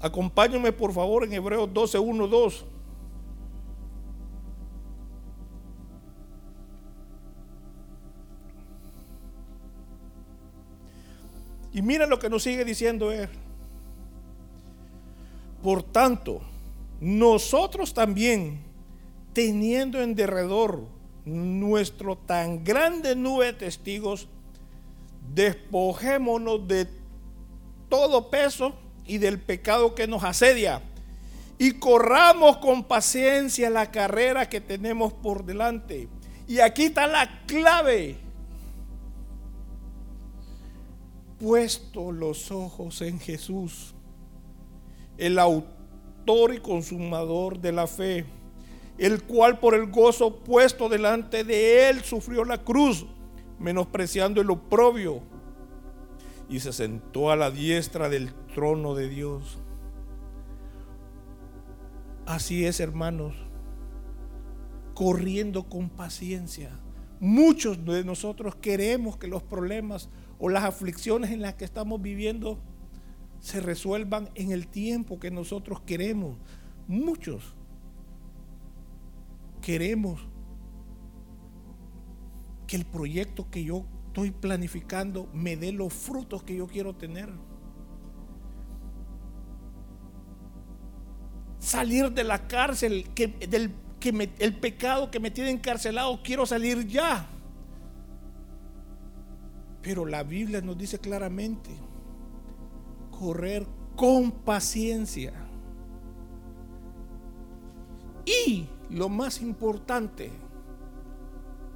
Acompáñame 0.00 0.70
por 0.70 0.92
favor 0.92 1.24
en 1.24 1.32
Hebreos 1.32 1.68
12, 1.74 1.98
1, 1.98 2.28
2. 2.28 2.64
Y 11.72 11.82
mira 11.82 12.06
lo 12.06 12.20
que 12.20 12.30
nos 12.30 12.44
sigue 12.44 12.64
diciendo 12.64 13.10
él. 13.10 13.28
Por 15.64 15.82
tanto, 15.82 16.42
nosotros 17.00 17.94
también, 17.94 18.60
teniendo 19.32 20.02
en 20.02 20.14
derredor 20.14 20.82
nuestro 21.24 22.18
tan 22.18 22.62
grande 22.62 23.16
nube 23.16 23.46
de 23.46 23.52
testigos, 23.54 24.28
despojémonos 25.34 26.68
de 26.68 26.86
todo 27.88 28.28
peso 28.28 28.74
y 29.06 29.16
del 29.16 29.40
pecado 29.40 29.94
que 29.94 30.06
nos 30.06 30.22
asedia 30.22 30.82
y 31.58 31.72
corramos 31.72 32.58
con 32.58 32.84
paciencia 32.84 33.70
la 33.70 33.90
carrera 33.90 34.50
que 34.50 34.60
tenemos 34.60 35.14
por 35.14 35.46
delante. 35.46 36.10
Y 36.46 36.60
aquí 36.60 36.84
está 36.84 37.06
la 37.06 37.46
clave. 37.46 38.18
Puesto 41.40 42.12
los 42.12 42.50
ojos 42.50 43.00
en 43.00 43.18
Jesús, 43.18 43.93
el 45.18 45.38
autor 45.38 46.54
y 46.54 46.58
consumador 46.58 47.60
de 47.60 47.72
la 47.72 47.86
fe, 47.86 48.24
el 48.98 49.22
cual 49.22 49.58
por 49.58 49.74
el 49.74 49.90
gozo 49.90 50.36
puesto 50.36 50.88
delante 50.88 51.44
de 51.44 51.88
él 51.88 52.02
sufrió 52.02 52.44
la 52.44 52.58
cruz, 52.58 53.06
menospreciando 53.58 54.40
el 54.40 54.50
oprobio, 54.50 55.20
y 56.48 56.60
se 56.60 56.72
sentó 56.72 57.30
a 57.30 57.36
la 57.36 57.50
diestra 57.50 58.08
del 58.08 58.32
trono 58.54 58.94
de 58.94 59.08
Dios. 59.08 59.58
Así 62.26 62.64
es, 62.64 62.80
hermanos, 62.80 63.34
corriendo 64.94 65.64
con 65.64 65.90
paciencia. 65.90 66.70
Muchos 67.20 67.84
de 67.84 68.04
nosotros 68.04 68.54
queremos 68.56 69.16
que 69.16 69.28
los 69.28 69.42
problemas 69.42 70.08
o 70.38 70.48
las 70.48 70.64
aflicciones 70.64 71.30
en 71.30 71.42
las 71.42 71.54
que 71.54 71.64
estamos 71.64 72.00
viviendo 72.00 72.58
se 73.44 73.60
resuelvan 73.60 74.30
en 74.36 74.52
el 74.52 74.68
tiempo 74.68 75.20
que 75.20 75.30
nosotros 75.30 75.82
queremos. 75.82 76.38
Muchos 76.88 77.54
queremos 79.60 80.26
que 82.66 82.76
el 82.76 82.86
proyecto 82.86 83.50
que 83.50 83.62
yo 83.62 83.84
estoy 84.06 84.30
planificando 84.30 85.28
me 85.34 85.58
dé 85.58 85.72
los 85.72 85.92
frutos 85.92 86.42
que 86.42 86.56
yo 86.56 86.66
quiero 86.66 86.96
tener. 86.96 87.28
salir 91.58 92.12
de 92.12 92.24
la 92.24 92.46
cárcel, 92.46 93.08
que, 93.14 93.28
del, 93.28 93.74
el 94.38 94.54
pecado 94.54 95.10
que 95.10 95.20
me 95.20 95.30
tiene 95.30 95.50
encarcelado, 95.50 96.22
quiero 96.22 96.46
salir 96.46 96.86
ya. 96.86 97.26
Pero 99.82 100.06
la 100.06 100.22
Biblia 100.22 100.62
nos 100.62 100.78
dice 100.78 100.98
claramente, 100.98 101.70
correr 103.18 103.66
con 103.96 104.30
paciencia. 104.30 105.32
Y 108.24 108.66
lo 108.90 109.08
más 109.08 109.40
importante, 109.40 110.30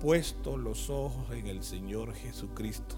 puesto 0.00 0.56
los 0.56 0.90
ojos 0.90 1.30
en 1.32 1.46
el 1.46 1.62
Señor 1.62 2.14
Jesucristo. 2.14 2.96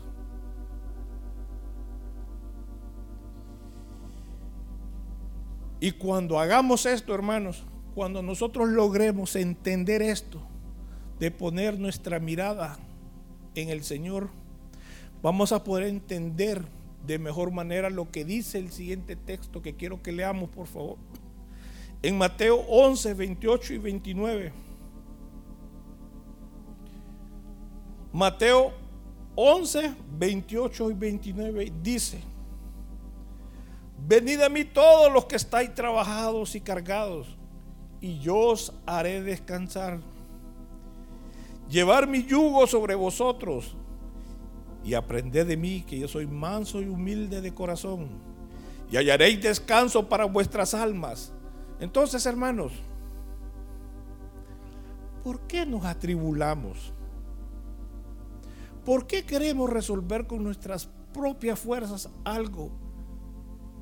Y 5.81 5.93
cuando 5.93 6.39
hagamos 6.39 6.85
esto, 6.85 7.15
hermanos, 7.15 7.65
cuando 7.95 8.23
nosotros 8.23 8.69
logremos 8.69 9.35
entender 9.35 10.03
esto, 10.03 10.43
de 11.19 11.31
poner 11.31 11.79
nuestra 11.79 12.21
mirada 12.21 12.79
en 13.55 13.71
el 13.71 13.83
Señor, 13.83 14.31
vamos 15.23 15.53
a 15.53 15.65
poder 15.65 15.89
entender 15.89 16.65
de 17.07 17.19
mejor 17.19 17.51
manera 17.51 17.91
lo 17.91 18.11
que 18.11 18.25
dice 18.25 18.59
el 18.59 18.71
siguiente 18.71 19.17
texto 19.17 19.63
que 19.63 19.75
quiero 19.75 20.03
que 20.03 20.13
leamos, 20.13 20.51
por 20.51 20.67
favor. 20.67 20.97
En 22.03 22.17
Mateo 22.17 22.57
11, 22.69 23.15
28 23.15 23.75
y 23.75 23.79
29. 23.79 24.53
Mateo 28.13 28.73
11, 29.37 29.95
28 30.19 30.91
y 30.91 30.95
29 30.95 31.73
dice, 31.83 32.21
Venid 34.07 34.41
a 34.41 34.49
mí 34.49 34.65
todos 34.65 35.13
los 35.13 35.27
que 35.27 35.37
estáis 35.37 35.75
trabajados 35.75 36.55
y 36.55 36.61
cargados, 36.61 37.29
y 38.01 38.19
yo 38.19 38.37
os 38.37 38.73
haré 38.87 39.23
descansar. 39.23 40.01
Llevar 41.69 42.09
mi 42.09 42.25
yugo 42.25 42.67
sobre 42.67 42.95
vosotros 42.95 43.77
y 44.85 44.95
aprended 44.95 45.47
de 45.47 45.57
mí, 45.57 45.83
que 45.87 45.99
yo 45.99 46.09
soy 46.09 46.27
manso 46.27 46.81
y 46.81 46.89
humilde 46.89 47.41
de 47.41 47.55
corazón, 47.55 48.09
y 48.91 48.97
hallaréis 48.97 49.43
descanso 49.43 50.09
para 50.09 50.25
vuestras 50.25 50.75
almas. 50.75 51.33
Entonces, 51.79 52.27
hermanos, 52.27 52.73
¿por 55.23 55.41
qué 55.43 55.65
nos 55.65 55.85
atribulamos? 55.85 56.93
¿Por 58.85 59.07
qué 59.07 59.25
queremos 59.25 59.71
resolver 59.71 60.27
con 60.27 60.43
nuestras 60.43 60.89
propias 61.13 61.59
fuerzas 61.59 62.09
algo 62.25 62.71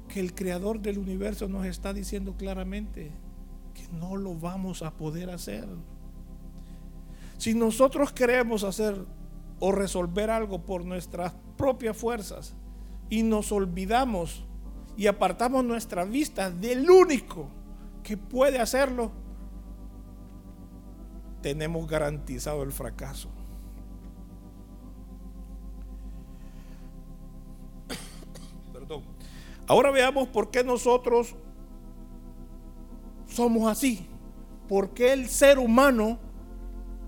que 0.09 0.21
el 0.21 0.35
creador 0.35 0.81
del 0.81 0.99
universo 0.99 1.49
nos 1.49 1.67
está 1.67 1.93
diciendo 1.93 2.35
claramente 2.37 3.13
que 3.75 3.87
no 3.93 4.17
lo 4.17 4.35
vamos 4.35 4.83
a 4.83 4.97
poder 4.97 5.31
hacer. 5.31 5.69
Si 7.37 7.55
nosotros 7.55 8.13
queremos 8.13 8.65
hacer 8.65 8.97
o 9.61 9.73
resolver 9.73 10.31
algo 10.31 10.63
por 10.65 10.85
nuestras 10.85 11.35
propias 11.57 11.97
fuerzas 11.97 12.55
y 13.11 13.23
nos 13.23 13.53
olvidamos 13.53 14.45
y 14.97 15.07
apartamos 15.07 15.65
nuestra 15.65 16.05
vista 16.05 16.51
del 16.51 16.91
único 16.91 17.49
que 18.03 18.17
puede 18.17 18.59
hacerlo, 18.59 19.13
tenemos 21.41 21.87
garantizado 21.87 22.63
el 22.63 22.73
fracaso. 22.73 23.29
Ahora 29.67 29.91
veamos 29.91 30.29
por 30.29 30.51
qué 30.51 30.65
nosotros 30.65 31.37
somos 33.29 33.71
así. 33.71 34.09
¿Por 34.69 34.91
qué 34.91 35.13
el 35.13 35.29
ser 35.29 35.59
humano 35.59 36.19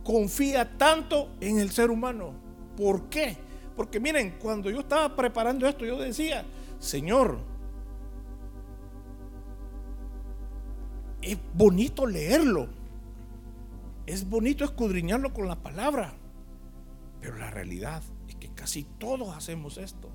confía 0.05 0.79
tanto 0.79 1.29
en 1.41 1.59
el 1.59 1.71
ser 1.71 1.91
humano? 1.91 2.40
¿Por 2.81 3.11
qué? 3.11 3.37
Porque 3.77 4.01
miren, 4.01 4.39
cuando 4.41 4.71
yo 4.71 4.81
estaba 4.81 5.15
preparando 5.15 5.67
esto, 5.69 5.85
yo 5.85 5.99
decía, 5.99 6.45
Señor, 6.79 7.39
es 11.21 11.37
bonito 11.53 12.07
leerlo, 12.07 12.69
es 14.07 14.29
bonito 14.29 14.65
escudriñarlo 14.65 15.35
con 15.35 15.47
la 15.47 15.57
palabra, 15.57 16.15
pero 17.21 17.37
la 17.37 17.51
realidad 17.51 18.03
es 18.29 18.37
que 18.37 18.49
casi 18.55 18.85
todos 18.85 19.37
hacemos 19.37 19.77
esto 19.77 20.11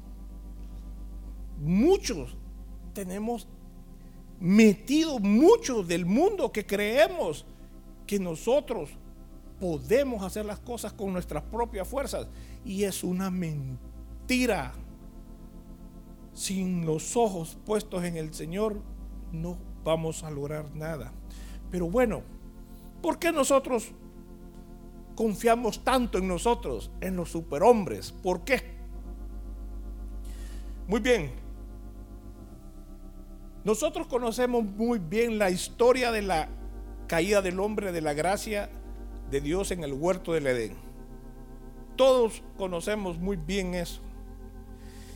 muchos 1.57 2.35
tenemos 2.93 3.47
metido 4.39 5.19
mucho 5.19 5.83
del 5.83 6.05
mundo 6.05 6.51
que 6.51 6.65
creemos 6.65 7.45
que 8.05 8.19
nosotros 8.19 8.89
podemos 9.59 10.23
hacer 10.23 10.45
las 10.45 10.59
cosas 10.59 10.93
con 10.93 11.13
nuestras 11.13 11.43
propias 11.43 11.87
fuerzas. 11.87 12.27
Y 12.65 12.83
es 12.83 13.03
una 13.03 13.31
mentira. 13.31 14.73
Sin 16.33 16.85
los 16.85 17.15
ojos 17.15 17.57
puestos 17.65 18.03
en 18.03 18.17
el 18.17 18.33
Señor 18.33 18.81
no 19.31 19.57
vamos 19.85 20.23
a 20.23 20.31
lograr 20.31 20.75
nada. 20.75 21.13
Pero 21.71 21.89
bueno, 21.89 22.23
¿por 23.01 23.19
qué 23.19 23.31
nosotros 23.31 23.91
confiamos 25.15 25.83
tanto 25.85 26.17
en 26.17 26.27
nosotros, 26.27 26.91
en 26.99 27.15
los 27.15 27.31
superhombres? 27.31 28.11
¿Por 28.11 28.43
qué? 28.43 28.75
Muy 30.87 30.99
bien, 30.99 31.31
nosotros 33.65 34.05
conocemos 34.05 34.63
muy 34.63 34.99
bien 34.99 35.39
la 35.39 35.49
historia 35.49 36.11
de 36.11 36.21
la 36.21 36.49
caída 37.07 37.41
del 37.41 37.59
hombre, 37.59 37.91
de 37.91 38.01
la 38.01 38.13
gracia 38.13 38.69
de 39.31 39.41
Dios 39.41 39.71
en 39.71 39.83
el 39.83 39.93
huerto 39.93 40.33
del 40.33 40.45
Edén. 40.45 40.84
Todos 41.95 42.41
conocemos 42.57 43.17
muy 43.17 43.37
bien 43.37 43.73
eso. 43.73 44.01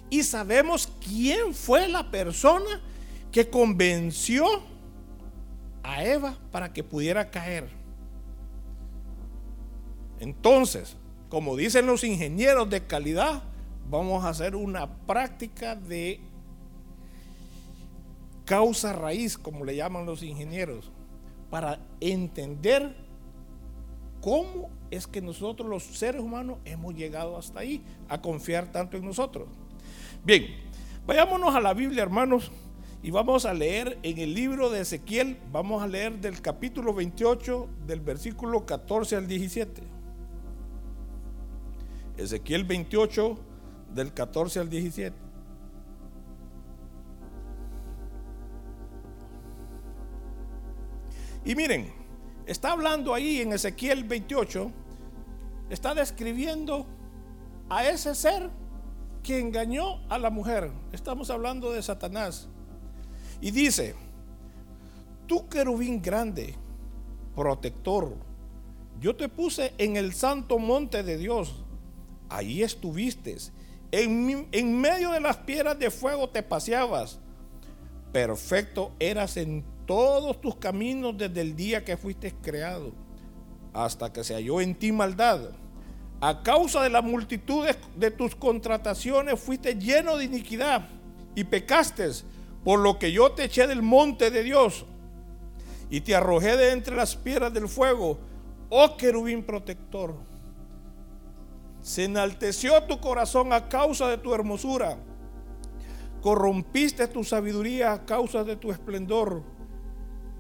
Y 0.10 0.24
sabemos 0.24 0.92
quién 1.04 1.54
fue 1.54 1.88
la 1.88 2.10
persona 2.10 2.82
que 3.32 3.50
convenció 3.50 4.46
a 5.84 6.04
Eva 6.04 6.38
para 6.52 6.74
que 6.74 6.84
pudiera 6.84 7.30
caer. 7.30 7.70
Entonces, 10.20 10.98
como 11.30 11.56
dicen 11.56 11.86
los 11.86 12.04
ingenieros 12.04 12.70
de 12.70 12.86
calidad, 12.86 13.44
vamos 13.90 14.26
a 14.26 14.30
hacer 14.30 14.56
una 14.56 14.88
práctica 15.06 15.76
de 15.76 16.20
causa 18.46 18.94
raíz, 18.94 19.38
como 19.38 19.64
le 19.64 19.76
llaman 19.76 20.06
los 20.08 20.24
ingenieros, 20.24 20.92
para 21.52 21.80
entender 22.02 22.96
cómo 24.22 24.70
es 24.92 25.08
que 25.08 25.22
nosotros 25.22 25.70
los 25.70 25.84
seres 25.84 26.22
humanos 26.22 26.58
hemos 26.66 26.96
llegado 26.96 27.38
hasta 27.38 27.60
ahí, 27.60 27.84
a 28.08 28.22
confiar 28.22 28.72
tanto 28.72 28.98
en 28.98 29.06
nosotros. 29.06 29.48
Bien, 30.24 30.46
vayámonos 31.06 31.56
a 31.56 31.62
la 31.62 31.74
Biblia, 31.74 32.04
hermanos, 32.04 32.52
y 33.02 33.12
vamos 33.12 33.46
a 33.46 33.54
leer 33.54 33.98
en 34.04 34.18
el 34.18 34.34
libro 34.34 34.70
de 34.70 34.82
Ezequiel, 34.82 35.38
vamos 35.52 35.82
a 35.82 35.88
leer 35.88 36.20
del 36.20 36.42
capítulo 36.42 36.94
28, 36.94 37.70
del 37.88 38.02
versículo 38.02 38.66
14 38.66 39.16
al 39.16 39.28
17. 39.28 39.82
Ezequiel 42.18 42.66
28, 42.66 43.38
del 43.94 44.14
14 44.14 44.60
al 44.60 44.70
17. 44.70 45.16
Y 51.46 51.56
miren, 51.56 51.99
está 52.50 52.72
hablando 52.72 53.14
ahí 53.14 53.42
en 53.42 53.54
Ezequiel 53.54 54.04
28, 54.04 54.72
está 55.70 55.94
describiendo 55.94 56.88
a 57.70 57.88
ese 57.88 58.16
ser 58.16 58.50
que 59.22 59.40
engañó 59.40 60.02
a 60.10 60.18
la 60.18 60.32
mujer. 60.32 60.72
Estamos 60.92 61.30
hablando 61.30 61.72
de 61.72 61.84
Satanás. 61.84 62.50
Y 63.40 63.52
dice, 63.52 63.94
tú 65.28 65.48
querubín 65.48 66.02
grande, 66.02 66.56
protector, 67.36 68.16
yo 69.00 69.16
te 69.16 69.30
puse 69.30 69.74
en 69.78 69.96
el 69.96 70.14
santo 70.14 70.58
monte 70.58 71.04
de 71.04 71.18
Dios. 71.18 71.64
Ahí 72.30 72.64
estuviste. 72.64 73.38
En, 73.92 74.48
en 74.52 74.82
medio 74.82 75.12
de 75.12 75.20
las 75.20 75.38
piedras 75.38 75.78
de 75.78 75.92
fuego 75.92 76.30
te 76.30 76.42
paseabas. 76.42 77.20
Perfecto 78.12 78.92
eras 79.00 79.38
en 79.38 79.64
todos 79.90 80.40
tus 80.40 80.56
caminos 80.58 81.18
desde 81.18 81.42
el 81.42 81.56
día 81.56 81.84
que 81.84 81.98
fuiste 81.98 82.32
creado, 82.32 82.92
hasta 83.74 84.14
que 84.14 84.24
se 84.24 84.36
halló 84.36 84.62
en 84.62 84.76
ti 84.76 84.92
maldad. 84.92 85.50
A 86.22 86.44
causa 86.44 86.84
de 86.84 86.92
la 86.92 87.02
multitud 87.02 87.66
de 87.96 88.12
tus 88.12 88.36
contrataciones 88.36 89.40
fuiste 89.40 89.74
lleno 89.74 90.16
de 90.16 90.26
iniquidad 90.26 90.88
y 91.34 91.44
pecaste, 91.44 92.08
por 92.64 92.78
lo 92.78 93.00
que 93.00 93.12
yo 93.12 93.32
te 93.32 93.46
eché 93.46 93.66
del 93.66 93.82
monte 93.82 94.30
de 94.30 94.44
Dios 94.44 94.86
y 95.90 96.02
te 96.02 96.14
arrojé 96.14 96.56
de 96.56 96.72
entre 96.72 96.96
las 96.96 97.16
piedras 97.16 97.52
del 97.52 97.68
fuego, 97.68 98.20
oh 98.70 98.96
querubín 98.96 99.42
protector. 99.42 100.14
Se 101.82 102.04
enalteció 102.04 102.84
tu 102.84 103.00
corazón 103.00 103.54
a 103.54 103.68
causa 103.68 104.08
de 104.08 104.20
tu 104.20 104.36
hermosura. 104.36 105.00
Corrompiste 106.22 107.08
tu 107.08 107.24
sabiduría 107.24 107.94
a 107.94 108.06
causa 108.06 108.44
de 108.44 108.56
tu 108.56 108.72
esplendor 108.72 109.58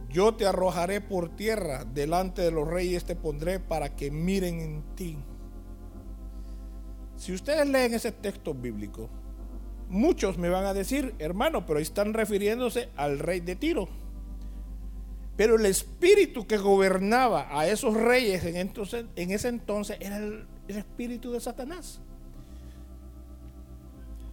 yo 0.10 0.34
te 0.34 0.48
arrojaré 0.48 1.02
por 1.02 1.36
tierra, 1.36 1.86
delante 1.86 2.41
de 2.41 2.52
los 2.52 2.67
reyes 2.67 3.06
te 3.06 3.15
pondré 3.15 3.60
para 3.60 3.95
que 3.95 4.10
miren 4.10 4.60
en 4.60 4.84
ti. 4.95 5.17
Si 7.15 7.34
ustedes 7.34 7.67
leen 7.67 7.93
ese 7.93 8.12
texto 8.12 8.54
bíblico, 8.54 9.10
muchos 9.88 10.38
me 10.38 10.50
van 10.50 10.65
a 10.65 10.74
decir, 10.74 11.13
hermano, 11.19 11.65
pero 11.65 11.80
están 11.80 12.13
refiriéndose 12.13 12.89
al 12.95 13.19
rey 13.19 13.39
de 13.39 13.56
Tiro. 13.56 13.88
Pero 15.36 15.56
el 15.56 15.65
espíritu 15.65 16.48
que 16.48 16.58
gobernaba 16.58 17.48
a 17.52 17.67
esos 17.67 17.93
reyes 17.93 18.43
en, 18.45 18.58
entonces, 18.58 19.06
en 19.15 19.32
ese 19.32 19.48
entonces 19.48 19.98
era 20.00 20.17
el, 20.17 20.48
el 20.67 20.78
espíritu 20.78 21.32
de 21.32 21.39
Satanás. 21.39 22.02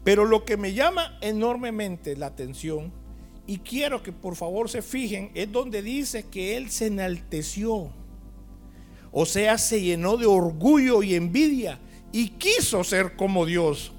Pero 0.04 0.24
lo 0.24 0.44
que 0.44 0.56
me 0.56 0.72
llama 0.72 1.18
enormemente 1.20 2.16
la 2.16 2.26
atención 2.26 2.92
y 3.46 3.58
quiero 3.58 4.02
que 4.02 4.12
por 4.12 4.36
favor 4.36 4.68
se 4.68 4.82
fijen, 4.82 5.30
es 5.34 5.50
donde 5.50 5.82
dice 5.82 6.24
que 6.24 6.56
él 6.56 6.70
se 6.70 6.86
enalteció. 6.86 7.90
O 9.12 9.24
sea, 9.24 9.56
se 9.56 9.80
llenó 9.80 10.16
de 10.16 10.26
orgullo 10.26 11.02
y 11.02 11.14
envidia 11.14 11.78
y 12.12 12.30
quiso 12.30 12.82
ser 12.84 13.16
como 13.16 13.46
Dios. 13.46 13.92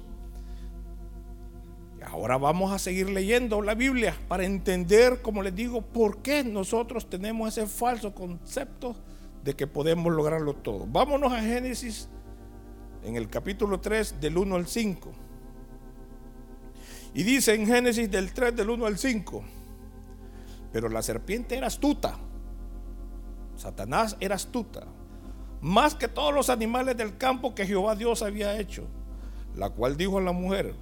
Ahora 2.04 2.38
vamos 2.38 2.72
a 2.72 2.78
seguir 2.78 3.10
leyendo 3.10 3.60
la 3.62 3.74
Biblia 3.74 4.16
para 4.28 4.44
entender, 4.44 5.20
como 5.22 5.42
les 5.42 5.54
digo, 5.54 5.82
por 5.82 6.22
qué 6.22 6.42
nosotros 6.42 7.08
tenemos 7.08 7.56
ese 7.56 7.66
falso 7.66 8.14
concepto 8.14 8.96
de 9.44 9.54
que 9.54 9.66
podemos 9.66 10.12
lograrlo 10.12 10.54
todo. 10.54 10.86
Vámonos 10.86 11.32
a 11.32 11.40
Génesis 11.40 12.08
en 13.04 13.16
el 13.16 13.28
capítulo 13.28 13.80
3 13.80 14.20
del 14.20 14.38
1 14.38 14.56
al 14.56 14.66
5. 14.66 15.27
Y 17.14 17.22
dice 17.22 17.54
en 17.54 17.66
Génesis 17.66 18.10
del 18.10 18.32
3 18.32 18.54
del 18.54 18.70
1 18.70 18.86
al 18.86 18.98
5, 18.98 19.42
pero 20.72 20.88
la 20.88 21.02
serpiente 21.02 21.56
era 21.56 21.66
astuta, 21.66 22.18
Satanás 23.56 24.16
era 24.20 24.36
astuta, 24.36 24.86
más 25.60 25.94
que 25.94 26.08
todos 26.08 26.32
los 26.32 26.50
animales 26.50 26.96
del 26.96 27.16
campo 27.16 27.54
que 27.54 27.66
Jehová 27.66 27.96
Dios 27.96 28.22
había 28.22 28.58
hecho, 28.60 28.86
la 29.56 29.70
cual 29.70 29.96
dijo 29.96 30.18
a 30.18 30.22
la 30.22 30.32
mujer, 30.32 30.74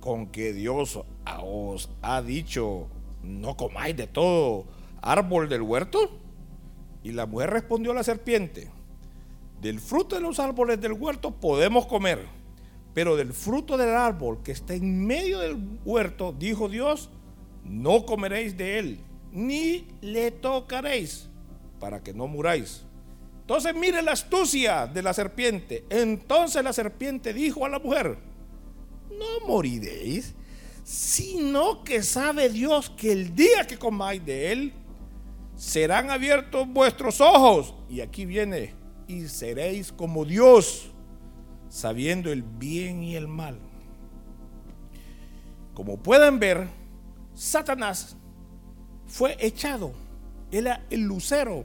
con 0.00 0.28
que 0.28 0.52
Dios 0.52 0.98
os 1.42 1.90
ha 2.00 2.22
dicho, 2.22 2.88
no 3.22 3.56
comáis 3.56 3.96
de 3.96 4.06
todo 4.06 4.64
árbol 5.02 5.48
del 5.48 5.62
huerto. 5.62 5.98
Y 7.02 7.12
la 7.12 7.26
mujer 7.26 7.50
respondió 7.50 7.92
a 7.92 7.94
la 7.94 8.02
serpiente, 8.02 8.70
del 9.60 9.80
fruto 9.80 10.16
de 10.16 10.22
los 10.22 10.38
árboles 10.38 10.80
del 10.80 10.92
huerto 10.92 11.30
podemos 11.30 11.86
comer 11.86 12.26
pero 12.94 13.16
del 13.16 13.32
fruto 13.32 13.76
del 13.76 13.90
árbol 13.90 14.42
que 14.42 14.52
está 14.52 14.74
en 14.74 15.06
medio 15.06 15.38
del 15.38 15.56
huerto, 15.84 16.34
dijo 16.36 16.68
Dios, 16.68 17.10
no 17.64 18.04
comeréis 18.04 18.56
de 18.56 18.78
él, 18.78 19.00
ni 19.32 19.86
le 20.00 20.30
tocaréis, 20.30 21.28
para 21.78 22.02
que 22.02 22.12
no 22.12 22.26
muráis. 22.26 22.84
Entonces 23.40 23.74
mire 23.74 24.02
la 24.02 24.12
astucia 24.12 24.86
de 24.86 25.02
la 25.02 25.12
serpiente. 25.12 25.84
Entonces 25.90 26.62
la 26.62 26.72
serpiente 26.72 27.32
dijo 27.32 27.64
a 27.64 27.68
la 27.68 27.78
mujer, 27.78 28.18
no 29.10 29.46
moriréis, 29.46 30.34
sino 30.84 31.84
que 31.84 32.02
sabe 32.02 32.48
Dios 32.48 32.90
que 32.90 33.12
el 33.12 33.34
día 33.34 33.66
que 33.66 33.76
comáis 33.76 34.24
de 34.24 34.52
él, 34.52 34.72
serán 35.56 36.10
abiertos 36.10 36.66
vuestros 36.68 37.20
ojos. 37.20 37.74
Y 37.88 38.00
aquí 38.00 38.24
viene, 38.24 38.74
y 39.06 39.28
seréis 39.28 39.92
como 39.92 40.24
Dios 40.24 40.90
sabiendo 41.70 42.30
el 42.30 42.42
bien 42.42 43.02
y 43.02 43.16
el 43.16 43.28
mal. 43.28 43.58
Como 45.72 45.96
pueden 45.96 46.38
ver, 46.38 46.68
Satanás 47.34 48.16
fue 49.06 49.36
echado. 49.40 49.92
Era 50.50 50.84
el 50.90 51.02
lucero, 51.02 51.64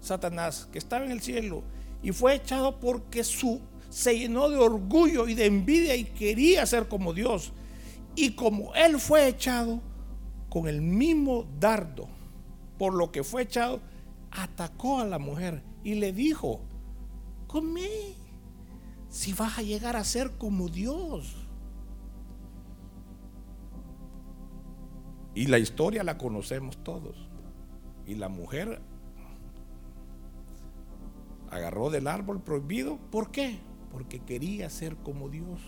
Satanás, 0.00 0.68
que 0.70 0.78
estaba 0.78 1.06
en 1.06 1.12
el 1.12 1.22
cielo, 1.22 1.62
y 2.02 2.12
fue 2.12 2.34
echado 2.34 2.78
porque 2.78 3.24
su, 3.24 3.60
se 3.88 4.18
llenó 4.18 4.50
de 4.50 4.58
orgullo 4.58 5.28
y 5.28 5.34
de 5.34 5.46
envidia 5.46 5.96
y 5.96 6.04
quería 6.04 6.66
ser 6.66 6.88
como 6.88 7.14
Dios. 7.14 7.52
Y 8.16 8.32
como 8.32 8.74
él 8.74 8.98
fue 8.98 9.28
echado 9.28 9.80
con 10.50 10.66
el 10.66 10.82
mismo 10.82 11.46
dardo, 11.60 12.08
por 12.76 12.92
lo 12.92 13.12
que 13.12 13.22
fue 13.22 13.42
echado, 13.42 13.80
atacó 14.32 15.00
a 15.00 15.06
la 15.06 15.18
mujer 15.18 15.62
y 15.84 15.94
le 15.94 16.12
dijo, 16.12 16.60
come 17.46 17.88
si 19.08 19.32
vas 19.32 19.58
a 19.58 19.62
llegar 19.62 19.96
a 19.96 20.04
ser 20.04 20.32
como 20.32 20.68
Dios? 20.68 21.34
Y 25.34 25.46
la 25.46 25.58
historia 25.58 26.02
la 26.02 26.18
conocemos 26.18 26.82
todos. 26.82 27.16
Y 28.06 28.14
la 28.14 28.28
mujer 28.28 28.80
agarró 31.50 31.90
del 31.90 32.06
árbol 32.08 32.42
prohibido. 32.42 32.98
¿Por 33.10 33.30
qué? 33.30 33.58
Porque 33.92 34.20
quería 34.20 34.68
ser 34.68 34.96
como 34.96 35.28
Dios. 35.28 35.60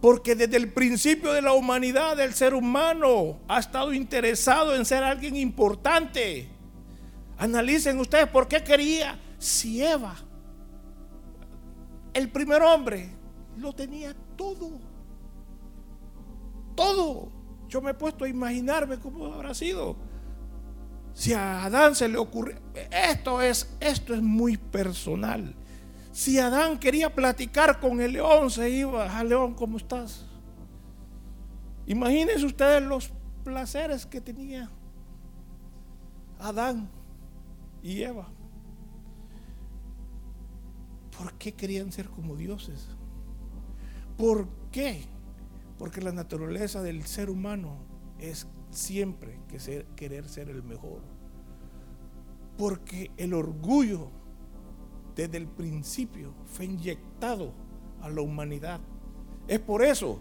Porque 0.00 0.34
desde 0.34 0.56
el 0.56 0.72
principio 0.72 1.32
de 1.32 1.42
la 1.42 1.52
humanidad 1.52 2.18
el 2.20 2.34
ser 2.34 2.54
humano 2.54 3.38
ha 3.48 3.58
estado 3.58 3.94
interesado 3.94 4.74
en 4.74 4.84
ser 4.84 5.02
alguien 5.02 5.36
importante. 5.36 6.48
Analicen 7.38 7.98
ustedes 7.98 8.28
por 8.28 8.48
qué 8.48 8.62
quería 8.62 9.18
si 9.38 9.82
Eva 9.82 10.16
el 12.16 12.30
primer 12.30 12.62
hombre 12.62 13.10
lo 13.58 13.74
tenía 13.74 14.14
todo. 14.36 14.78
Todo. 16.74 17.28
Yo 17.68 17.82
me 17.82 17.90
he 17.90 17.94
puesto 17.94 18.24
a 18.24 18.28
imaginarme 18.28 18.98
cómo 18.98 19.26
habrá 19.26 19.52
sido. 19.52 19.96
Si 21.12 21.34
a 21.34 21.64
Adán 21.64 21.94
se 21.94 22.08
le 22.08 22.16
ocurrió, 22.16 22.56
esto 22.90 23.42
es, 23.42 23.76
esto 23.80 24.14
es 24.14 24.22
muy 24.22 24.56
personal. 24.56 25.54
Si 26.10 26.38
Adán 26.38 26.78
quería 26.78 27.14
platicar 27.14 27.80
con 27.80 28.00
el 28.00 28.12
león, 28.12 28.50
se 28.50 28.70
iba, 28.70 29.18
a 29.18 29.22
león, 29.22 29.54
¿cómo 29.54 29.76
estás? 29.76 30.24
Imagínense 31.86 32.46
ustedes 32.46 32.82
los 32.82 33.12
placeres 33.44 34.06
que 34.06 34.22
tenía 34.22 34.70
Adán 36.38 36.88
y 37.82 38.02
Eva. 38.02 38.28
¿Por 41.18 41.34
qué 41.34 41.54
querían 41.54 41.92
ser 41.92 42.08
como 42.08 42.36
dioses? 42.36 42.88
¿Por 44.16 44.48
qué? 44.70 45.04
Porque 45.78 46.00
la 46.00 46.12
naturaleza 46.12 46.82
del 46.82 47.04
ser 47.04 47.30
humano 47.30 47.78
es 48.18 48.46
siempre 48.70 49.40
que 49.48 49.86
querer 49.94 50.28
ser 50.28 50.48
el 50.48 50.62
mejor. 50.62 51.02
Porque 52.56 53.10
el 53.16 53.34
orgullo 53.34 54.10
desde 55.14 55.36
el 55.38 55.46
principio 55.46 56.34
fue 56.46 56.66
inyectado 56.66 57.52
a 58.00 58.08
la 58.08 58.22
humanidad. 58.22 58.80
Es 59.48 59.60
por 59.60 59.82
eso 59.82 60.20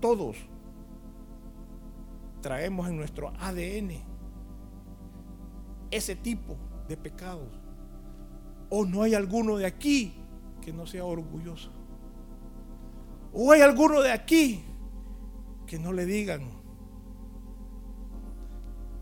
todos 0.00 0.36
traemos 2.40 2.88
en 2.88 2.96
nuestro 2.96 3.32
ADN 3.40 3.90
ese 5.90 6.16
tipo 6.16 6.56
de 6.88 6.96
pecados. 6.96 7.48
O 8.68 8.84
no 8.84 9.02
hay 9.02 9.14
alguno 9.14 9.56
de 9.56 9.66
aquí 9.66 10.14
que 10.60 10.72
no 10.72 10.86
sea 10.86 11.04
orgulloso. 11.04 11.70
O 13.32 13.52
hay 13.52 13.60
alguno 13.60 14.00
de 14.00 14.12
aquí 14.12 14.64
que 15.66 15.78
no 15.78 15.92
le 15.92 16.06
digan 16.06 16.42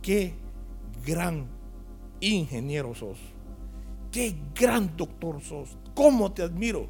qué 0.03 0.35
gran 1.07 1.46
ingeniero 2.20 2.94
sos, 2.94 3.18
qué 4.11 4.37
gran 4.55 4.96
doctor 4.96 5.40
sos, 5.40 5.79
cómo 5.94 6.33
te 6.33 6.42
admiro, 6.42 6.87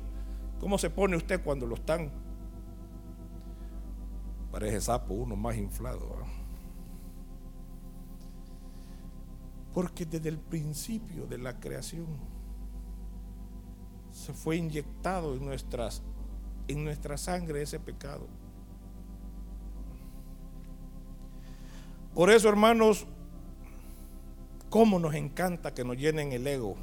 cómo 0.59 0.79
se 0.79 0.91
pone 0.91 1.17
usted 1.17 1.43
cuando 1.45 1.67
lo 1.67 1.75
están. 1.75 2.11
Parece 4.51 4.81
sapo 4.81 5.15
uno 5.15 5.37
más 5.37 5.57
inflado. 5.57 6.25
Porque 9.73 10.07
desde 10.07 10.29
el 10.29 10.39
principio 10.39 11.27
de 11.27 11.39
la 11.39 11.59
creación 11.59 12.07
se 14.25 14.33
fue 14.33 14.57
inyectado 14.57 15.35
en, 15.35 15.45
nuestras, 15.45 16.03
en 16.67 16.85
nuestra 16.85 17.19
sangre 17.19 17.63
ese 17.63 17.79
pecado. 17.79 18.27
Por 22.15 22.31
eso, 22.31 22.49
hermanos, 22.49 23.07
cómo 24.71 24.99
nos 24.99 25.15
encanta 25.15 25.75
que 25.75 25.85
nos 25.85 25.97
llenen 25.97 26.33
el 26.33 26.47
ego, 26.47 26.77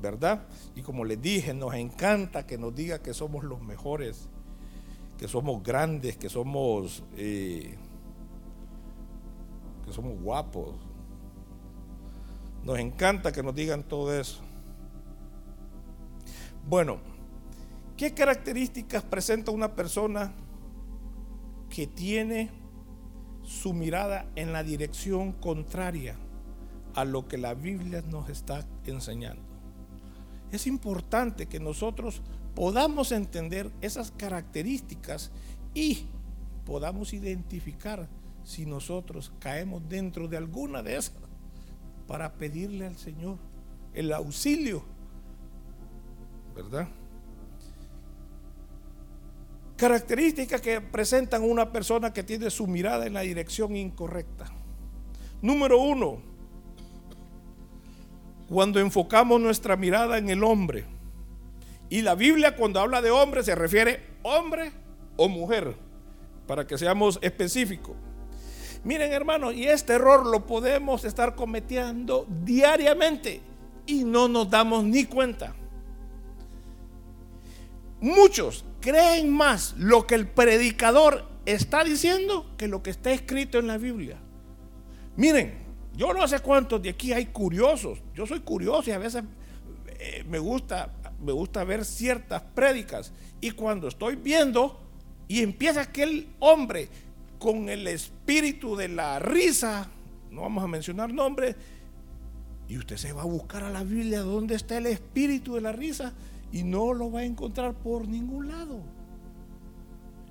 ¿verdad? 0.00 0.46
Y 0.76 0.82
como 0.82 1.04
les 1.04 1.20
dije, 1.20 1.52
nos 1.52 1.74
encanta 1.74 2.46
que 2.46 2.58
nos 2.58 2.74
diga 2.74 3.00
que 3.00 3.12
somos 3.12 3.44
los 3.44 3.60
mejores, 3.60 4.28
que 5.18 5.26
somos 5.26 5.62
grandes, 5.62 6.16
que 6.16 6.28
somos, 6.28 7.02
eh, 7.16 7.76
que 9.84 9.92
somos 9.92 10.20
guapos, 10.20 10.76
nos 12.62 12.78
encanta 12.78 13.32
que 13.32 13.42
nos 13.42 13.54
digan 13.54 13.82
todo 13.82 14.14
eso. 14.18 14.47
Bueno, 16.66 16.98
¿qué 17.96 18.14
características 18.14 19.02
presenta 19.02 19.50
una 19.50 19.74
persona 19.74 20.32
que 21.70 21.86
tiene 21.86 22.50
su 23.42 23.72
mirada 23.72 24.26
en 24.34 24.52
la 24.52 24.62
dirección 24.62 25.32
contraria 25.32 26.16
a 26.94 27.04
lo 27.04 27.28
que 27.28 27.38
la 27.38 27.54
Biblia 27.54 28.02
nos 28.02 28.28
está 28.28 28.66
enseñando? 28.84 29.42
Es 30.50 30.66
importante 30.66 31.46
que 31.46 31.60
nosotros 31.60 32.22
podamos 32.54 33.12
entender 33.12 33.70
esas 33.80 34.10
características 34.10 35.30
y 35.74 36.06
podamos 36.64 37.12
identificar 37.12 38.08
si 38.44 38.64
nosotros 38.64 39.30
caemos 39.40 39.86
dentro 39.88 40.26
de 40.26 40.38
alguna 40.38 40.82
de 40.82 40.96
esas 40.96 41.14
para 42.06 42.32
pedirle 42.32 42.86
al 42.86 42.96
Señor 42.96 43.38
el 43.92 44.12
auxilio, 44.12 44.82
¿verdad? 46.62 46.88
Características 49.76 50.60
que 50.60 50.80
presentan 50.80 51.42
una 51.42 51.70
persona 51.70 52.12
que 52.12 52.24
tiene 52.24 52.50
su 52.50 52.66
mirada 52.66 53.06
en 53.06 53.14
la 53.14 53.20
dirección 53.20 53.76
incorrecta. 53.76 54.46
Número 55.40 55.80
uno, 55.80 56.18
cuando 58.48 58.80
enfocamos 58.80 59.40
nuestra 59.40 59.76
mirada 59.76 60.18
en 60.18 60.30
el 60.30 60.42
hombre. 60.42 60.84
Y 61.90 62.02
la 62.02 62.16
Biblia 62.16 62.56
cuando 62.56 62.80
habla 62.80 63.00
de 63.00 63.12
hombre 63.12 63.44
se 63.44 63.54
refiere 63.54 64.02
hombre 64.22 64.72
o 65.16 65.28
mujer, 65.28 65.76
para 66.46 66.66
que 66.66 66.76
seamos 66.76 67.18
específicos. 67.22 67.96
Miren 68.82 69.12
hermanos, 69.12 69.54
y 69.54 69.64
este 69.68 69.94
error 69.94 70.26
lo 70.26 70.44
podemos 70.44 71.04
estar 71.04 71.34
cometiendo 71.34 72.26
diariamente 72.44 73.40
y 73.86 74.04
no 74.04 74.28
nos 74.28 74.50
damos 74.50 74.84
ni 74.84 75.04
cuenta. 75.04 75.54
Muchos 78.00 78.64
creen 78.80 79.30
más 79.30 79.74
lo 79.76 80.06
que 80.06 80.14
el 80.14 80.26
predicador 80.28 81.28
está 81.46 81.84
diciendo 81.84 82.54
que 82.56 82.68
lo 82.68 82.82
que 82.82 82.90
está 82.90 83.10
escrito 83.10 83.58
en 83.58 83.66
la 83.66 83.78
Biblia. 83.78 84.18
Miren, 85.16 85.66
yo 85.96 86.12
no 86.12 86.26
sé 86.28 86.40
cuántos 86.40 86.80
de 86.82 86.90
aquí 86.90 87.12
hay 87.12 87.26
curiosos. 87.26 87.98
Yo 88.14 88.26
soy 88.26 88.40
curioso 88.40 88.90
y 88.90 88.92
a 88.92 88.98
veces 88.98 89.24
eh, 89.98 90.24
me 90.28 90.38
gusta 90.38 90.92
me 91.20 91.32
gusta 91.32 91.64
ver 91.64 91.84
ciertas 91.84 92.42
prédicas 92.42 93.12
y 93.40 93.50
cuando 93.50 93.88
estoy 93.88 94.16
viendo 94.16 94.80
y 95.26 95.42
empieza 95.42 95.82
aquel 95.82 96.28
hombre 96.38 96.88
con 97.38 97.68
el 97.68 97.86
espíritu 97.86 98.76
de 98.76 98.88
la 98.88 99.18
risa, 99.18 99.88
no 100.30 100.42
vamos 100.42 100.64
a 100.64 100.68
mencionar 100.68 101.12
nombres, 101.12 101.54
y 102.68 102.78
usted 102.78 102.96
se 102.96 103.12
va 103.12 103.22
a 103.22 103.26
buscar 103.26 103.62
a 103.62 103.70
la 103.70 103.84
Biblia 103.84 104.20
dónde 104.20 104.54
está 104.54 104.78
el 104.78 104.86
espíritu 104.86 105.54
de 105.54 105.60
la 105.60 105.72
risa 105.72 106.12
y 106.52 106.64
no 106.64 106.92
lo 106.92 107.10
va 107.10 107.20
a 107.20 107.24
encontrar 107.24 107.74
por 107.74 108.08
ningún 108.08 108.48
lado. 108.48 108.82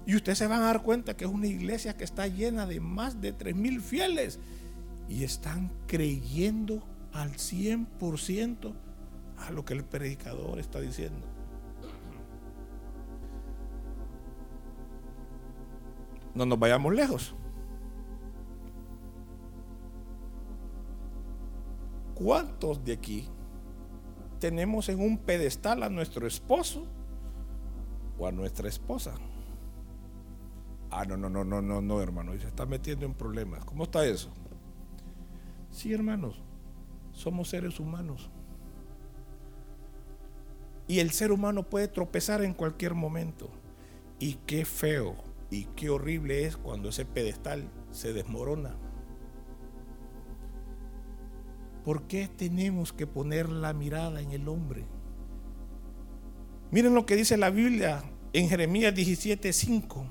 Y 0.06 0.15
usted 0.15 0.36
se 0.36 0.47
va 0.47 0.58
a 0.58 0.62
dar 0.62 0.84
cuenta 0.84 1.17
que 1.17 1.25
es 1.25 1.32
una 1.32 1.47
iglesia 1.47 1.97
que 1.97 2.03
está 2.03 2.27
llena 2.27 2.65
de 2.65 2.80
más 2.80 3.19
de 3.19 3.34
tres 3.34 3.56
mil 3.56 3.82
fieles 3.82 4.39
y 5.10 5.23
están 5.23 5.71
creyendo 5.86 6.84
al 7.12 7.34
100% 7.34 8.73
a 9.38 9.51
lo 9.51 9.65
que 9.65 9.73
el 9.73 9.84
predicador 9.84 10.60
está 10.60 10.80
diciendo. 10.80 11.38
no 16.38 16.45
nos 16.45 16.60
vayamos 16.60 16.93
lejos. 16.93 17.36
¿Cuántos 22.13 22.84
de 22.84 22.93
aquí 22.93 23.27
tenemos 24.39 24.89
en 24.89 25.00
un 25.00 25.17
pedestal 25.17 25.84
a 25.84 25.89
nuestro 25.89 26.28
esposo 26.28 26.86
o 28.17 28.28
a 28.28 28.32
nuestra 28.32 28.69
esposa? 28.69 29.15
Ah, 30.89 31.06
no, 31.06 31.17
no, 31.17 31.30
no, 31.30 31.43
no, 31.43 31.62
no, 31.62 31.82
no, 31.82 32.02
hermano, 32.02 32.34
y 32.34 32.39
se 32.39 32.47
está 32.47 32.65
metiendo 32.65 33.06
en 33.06 33.13
problemas. 33.13 33.65
¿Cómo 33.65 33.84
está 33.84 34.06
eso? 34.06 34.32
Sí, 35.69 35.93
hermanos, 35.93 36.41
somos 37.12 37.50
seres 37.50 37.80
humanos. 37.80 38.30
Y 40.88 41.00
el 41.00 41.12
ser 41.12 41.32
humano 41.32 41.63
puede 41.63 41.89
tropezar 41.89 42.41
en 42.41 42.54
cualquier 42.54 42.93
momento. 42.93 43.50
Y 44.19 44.36
qué 44.45 44.63
feo 44.63 45.15
y 45.52 45.65
qué 45.76 45.89
horrible 45.89 46.45
es 46.45 46.58
cuando 46.58 46.89
ese 46.89 47.06
pedestal 47.06 47.69
se 47.91 48.13
desmorona. 48.13 48.76
¿Por 51.88 52.02
qué 52.02 52.28
tenemos 52.28 52.91
que 52.91 53.08
poner 53.08 53.47
la 53.47 53.71
mirada 53.71 54.19
en 54.19 54.34
el 54.34 54.50
hombre? 54.50 54.84
Miren 56.69 56.93
lo 56.93 57.06
que 57.06 57.15
dice 57.15 57.38
la 57.38 57.50
Biblia 57.50 58.04
en 58.34 58.50
Jeremías 58.50 58.93
17:5. 58.93 60.06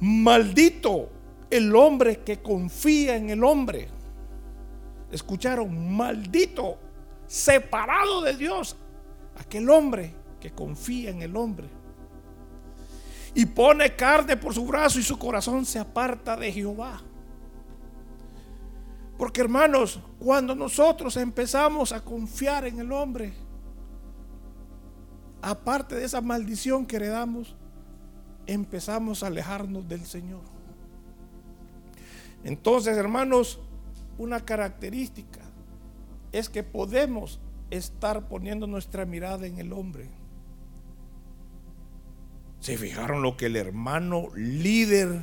Maldito 0.00 1.08
el 1.48 1.74
hombre 1.74 2.18
que 2.18 2.42
confía 2.42 3.16
en 3.16 3.30
el 3.30 3.44
hombre. 3.44 3.88
Escucharon, 5.10 5.90
maldito, 5.96 6.76
separado 7.26 8.20
de 8.20 8.36
Dios, 8.36 8.76
aquel 9.38 9.70
hombre 9.70 10.14
que 10.38 10.50
confía 10.50 11.08
en 11.08 11.22
el 11.22 11.34
hombre 11.34 11.66
y 13.34 13.46
pone 13.46 13.96
carne 13.96 14.36
por 14.36 14.52
su 14.52 14.66
brazo 14.66 14.98
y 14.98 15.02
su 15.02 15.18
corazón 15.18 15.64
se 15.64 15.78
aparta 15.78 16.36
de 16.36 16.52
Jehová. 16.52 17.07
Porque 19.18 19.40
hermanos, 19.40 20.00
cuando 20.20 20.54
nosotros 20.54 21.16
empezamos 21.16 21.90
a 21.90 22.04
confiar 22.04 22.66
en 22.66 22.78
el 22.78 22.92
hombre, 22.92 23.34
aparte 25.42 25.96
de 25.96 26.04
esa 26.04 26.20
maldición 26.20 26.86
que 26.86 26.96
heredamos, 26.96 27.56
empezamos 28.46 29.22
a 29.22 29.26
alejarnos 29.26 29.88
del 29.88 30.06
Señor. 30.06 30.42
Entonces, 32.44 32.96
hermanos, 32.96 33.60
una 34.18 34.44
característica 34.44 35.40
es 36.30 36.48
que 36.48 36.62
podemos 36.62 37.40
estar 37.70 38.28
poniendo 38.28 38.68
nuestra 38.68 39.04
mirada 39.04 39.48
en 39.48 39.58
el 39.58 39.72
hombre. 39.72 40.10
¿Se 42.60 42.78
fijaron 42.78 43.22
lo 43.22 43.36
que 43.36 43.46
el 43.46 43.56
hermano 43.56 44.28
líder 44.36 45.22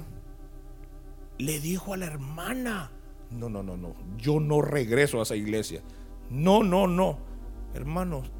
le 1.37 1.59
dijo 1.61 1.93
a 1.93 1.97
la 1.97 2.07
hermana? 2.07 2.91
No, 3.31 3.49
no, 3.49 3.63
no, 3.63 3.77
no. 3.77 3.95
Yo 4.17 4.39
no 4.39 4.61
regreso 4.61 5.19
a 5.19 5.23
esa 5.23 5.35
iglesia. 5.35 5.81
No, 6.29 6.63
no, 6.63 6.87
no. 6.87 7.17
Hermanos, 7.73 8.31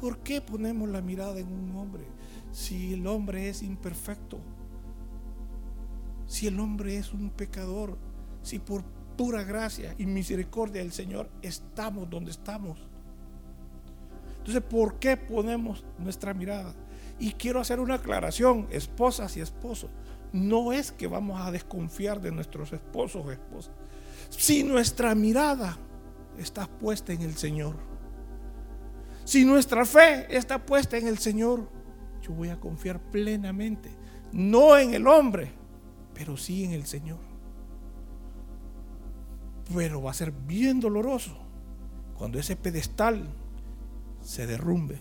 ¿por 0.00 0.18
qué 0.18 0.40
ponemos 0.40 0.88
la 0.88 1.02
mirada 1.02 1.38
en 1.38 1.52
un 1.52 1.76
hombre 1.76 2.04
si 2.52 2.94
el 2.94 3.06
hombre 3.06 3.48
es 3.48 3.62
imperfecto? 3.62 4.38
Si 6.26 6.46
el 6.46 6.58
hombre 6.58 6.96
es 6.96 7.12
un 7.12 7.30
pecador, 7.30 7.96
si 8.42 8.58
por 8.58 8.82
pura 9.16 9.42
gracia 9.44 9.94
y 9.98 10.06
misericordia 10.06 10.82
del 10.82 10.92
Señor 10.92 11.28
estamos 11.42 12.08
donde 12.08 12.30
estamos. 12.30 12.78
Entonces, 14.38 14.62
¿por 14.62 14.98
qué 14.98 15.16
ponemos 15.16 15.84
nuestra 15.98 16.34
mirada? 16.34 16.74
Y 17.18 17.32
quiero 17.32 17.60
hacer 17.60 17.80
una 17.80 17.94
aclaración, 17.94 18.68
esposas 18.70 19.36
y 19.36 19.40
esposos. 19.40 19.90
No 20.32 20.72
es 20.72 20.92
que 20.92 21.06
vamos 21.06 21.40
a 21.40 21.50
desconfiar 21.50 22.20
de 22.20 22.30
nuestros 22.30 22.72
esposos 22.72 23.24
o 23.24 23.32
esposas. 23.32 23.72
Si 24.30 24.62
nuestra 24.62 25.14
mirada 25.14 25.78
está 26.38 26.66
puesta 26.66 27.12
en 27.12 27.22
el 27.22 27.36
Señor, 27.36 27.76
si 29.24 29.44
nuestra 29.44 29.84
fe 29.84 30.26
está 30.36 30.64
puesta 30.64 30.96
en 30.96 31.08
el 31.08 31.18
Señor, 31.18 31.68
yo 32.22 32.32
voy 32.32 32.50
a 32.50 32.60
confiar 32.60 33.00
plenamente, 33.10 33.90
no 34.32 34.76
en 34.76 34.94
el 34.94 35.06
hombre, 35.06 35.52
pero 36.14 36.36
sí 36.36 36.64
en 36.64 36.72
el 36.72 36.86
Señor. 36.86 37.18
Pero 39.74 40.02
va 40.02 40.12
a 40.12 40.14
ser 40.14 40.30
bien 40.30 40.78
doloroso 40.78 41.36
cuando 42.16 42.38
ese 42.38 42.56
pedestal 42.56 43.28
se 44.20 44.46
derrumbe. 44.46 44.98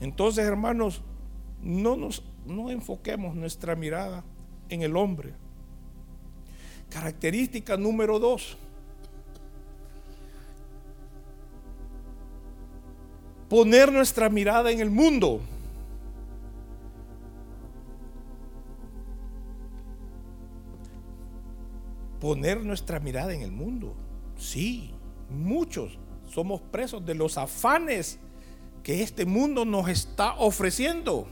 Entonces, 0.00 0.44
hermanos, 0.46 1.02
no 1.62 1.96
nos 1.96 2.22
no 2.46 2.70
enfoquemos 2.70 3.34
nuestra 3.34 3.76
mirada 3.76 4.24
en 4.68 4.82
el 4.82 4.96
hombre. 4.96 5.34
Característica 6.96 7.76
número 7.76 8.18
dos. 8.18 8.56
Poner 13.50 13.92
nuestra 13.92 14.30
mirada 14.30 14.70
en 14.70 14.80
el 14.80 14.88
mundo. 14.88 15.42
Poner 22.18 22.64
nuestra 22.64 22.98
mirada 22.98 23.34
en 23.34 23.42
el 23.42 23.52
mundo. 23.52 23.94
Sí, 24.38 24.94
muchos 25.28 25.98
somos 26.30 26.62
presos 26.62 27.04
de 27.04 27.14
los 27.14 27.36
afanes 27.36 28.18
que 28.82 29.02
este 29.02 29.26
mundo 29.26 29.66
nos 29.66 29.90
está 29.90 30.32
ofreciendo. 30.38 31.26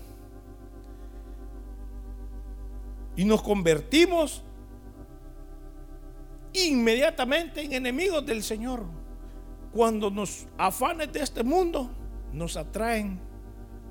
Y 3.16 3.24
nos 3.24 3.40
convertimos 3.40 4.42
inmediatamente 6.54 7.62
en 7.62 7.74
enemigos 7.74 8.24
del 8.24 8.42
Señor. 8.42 8.84
Cuando 9.72 10.10
nos 10.10 10.46
afanes 10.56 11.12
de 11.12 11.20
este 11.20 11.42
mundo 11.42 11.90
nos 12.32 12.56
atraen 12.56 13.20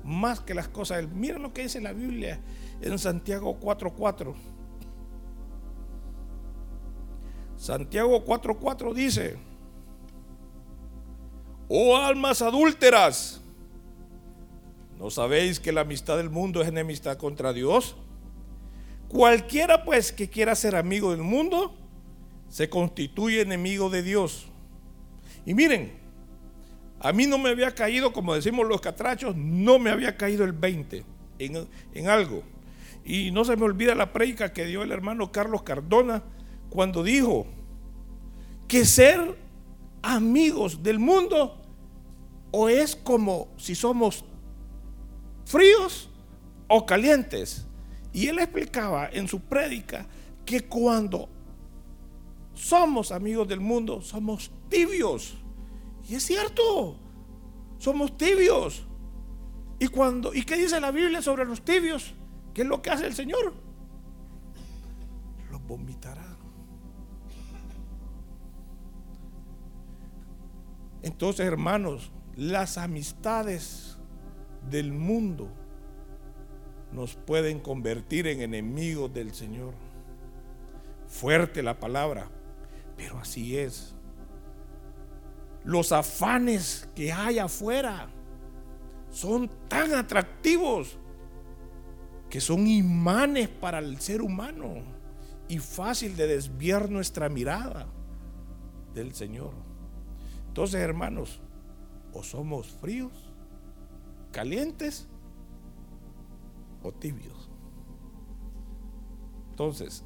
más 0.02 0.40
que 0.40 0.54
las 0.54 0.68
cosas. 0.68 1.08
Miren 1.08 1.42
lo 1.42 1.52
que 1.52 1.62
dice 1.62 1.80
la 1.80 1.92
Biblia 1.92 2.40
en 2.80 2.98
Santiago 2.98 3.58
4:4. 3.60 4.34
Santiago 7.56 8.24
4:4 8.24 8.92
dice, 8.92 9.36
oh 11.68 11.96
almas 11.96 12.42
adúlteras, 12.42 13.40
¿no 14.98 15.08
sabéis 15.08 15.60
que 15.60 15.72
la 15.72 15.82
amistad 15.82 16.16
del 16.16 16.30
mundo 16.30 16.60
es 16.60 16.68
enemistad 16.68 17.16
contra 17.16 17.52
Dios? 17.52 17.96
Cualquiera 19.08 19.84
pues 19.84 20.12
que 20.12 20.28
quiera 20.28 20.54
ser 20.54 20.76
amigo 20.76 21.12
del 21.12 21.22
mundo, 21.22 21.74
se 22.54 22.68
constituye 22.68 23.40
enemigo 23.40 23.90
de 23.90 24.04
Dios. 24.04 24.46
Y 25.44 25.54
miren, 25.54 25.92
a 27.00 27.12
mí 27.12 27.26
no 27.26 27.36
me 27.36 27.48
había 27.48 27.74
caído, 27.74 28.12
como 28.12 28.32
decimos 28.32 28.68
los 28.68 28.80
catrachos, 28.80 29.34
no 29.34 29.80
me 29.80 29.90
había 29.90 30.16
caído 30.16 30.44
el 30.44 30.52
20 30.52 31.04
en, 31.40 31.68
en 31.94 32.08
algo. 32.08 32.44
Y 33.04 33.32
no 33.32 33.44
se 33.44 33.56
me 33.56 33.64
olvida 33.64 33.96
la 33.96 34.12
prédica 34.12 34.52
que 34.52 34.66
dio 34.66 34.84
el 34.84 34.92
hermano 34.92 35.32
Carlos 35.32 35.64
Cardona 35.64 36.22
cuando 36.70 37.02
dijo 37.02 37.48
que 38.68 38.84
ser 38.84 39.36
amigos 40.00 40.80
del 40.80 41.00
mundo 41.00 41.60
o 42.52 42.68
es 42.68 42.94
como 42.94 43.48
si 43.56 43.74
somos 43.74 44.24
fríos 45.44 46.08
o 46.68 46.86
calientes. 46.86 47.66
Y 48.12 48.28
él 48.28 48.38
explicaba 48.38 49.10
en 49.12 49.26
su 49.26 49.40
prédica 49.40 50.06
que 50.46 50.60
cuando 50.60 51.33
somos 52.54 53.12
amigos 53.12 53.48
del 53.48 53.60
mundo, 53.60 54.00
somos 54.00 54.50
tibios. 54.68 55.36
Y 56.08 56.14
es 56.14 56.22
cierto, 56.24 56.96
somos 57.78 58.16
tibios. 58.16 58.86
Y 59.78 59.88
cuando 59.88 60.32
¿y 60.32 60.42
qué 60.42 60.56
dice 60.56 60.80
la 60.80 60.90
Biblia 60.90 61.20
sobre 61.20 61.44
los 61.44 61.64
tibios? 61.64 62.14
¿Qué 62.52 62.62
es 62.62 62.68
lo 62.68 62.80
que 62.80 62.90
hace 62.90 63.06
el 63.06 63.14
Señor? 63.14 63.52
Los 65.50 65.66
vomitará. 65.66 66.36
Entonces, 71.02 71.44
hermanos, 71.44 72.10
las 72.34 72.78
amistades 72.78 73.98
del 74.70 74.92
mundo 74.92 75.50
nos 76.92 77.14
pueden 77.16 77.60
convertir 77.60 78.26
en 78.26 78.40
enemigos 78.40 79.12
del 79.12 79.34
Señor. 79.34 79.74
Fuerte 81.08 81.62
la 81.62 81.78
palabra, 81.78 82.30
pero 82.96 83.18
así 83.18 83.56
es. 83.56 83.94
Los 85.64 85.92
afanes 85.92 86.88
que 86.94 87.12
hay 87.12 87.38
afuera 87.38 88.08
son 89.10 89.50
tan 89.68 89.94
atractivos 89.94 90.98
que 92.28 92.40
son 92.40 92.66
imanes 92.66 93.48
para 93.48 93.78
el 93.78 94.00
ser 94.00 94.20
humano 94.20 94.82
y 95.48 95.58
fácil 95.58 96.16
de 96.16 96.26
desviar 96.26 96.90
nuestra 96.90 97.28
mirada 97.28 97.86
del 98.92 99.14
Señor. 99.14 99.52
Entonces, 100.48 100.80
hermanos, 100.80 101.40
o 102.12 102.22
somos 102.22 102.68
fríos, 102.80 103.32
calientes 104.32 105.08
o 106.82 106.92
tibios. 106.92 107.50
Entonces, 109.50 110.04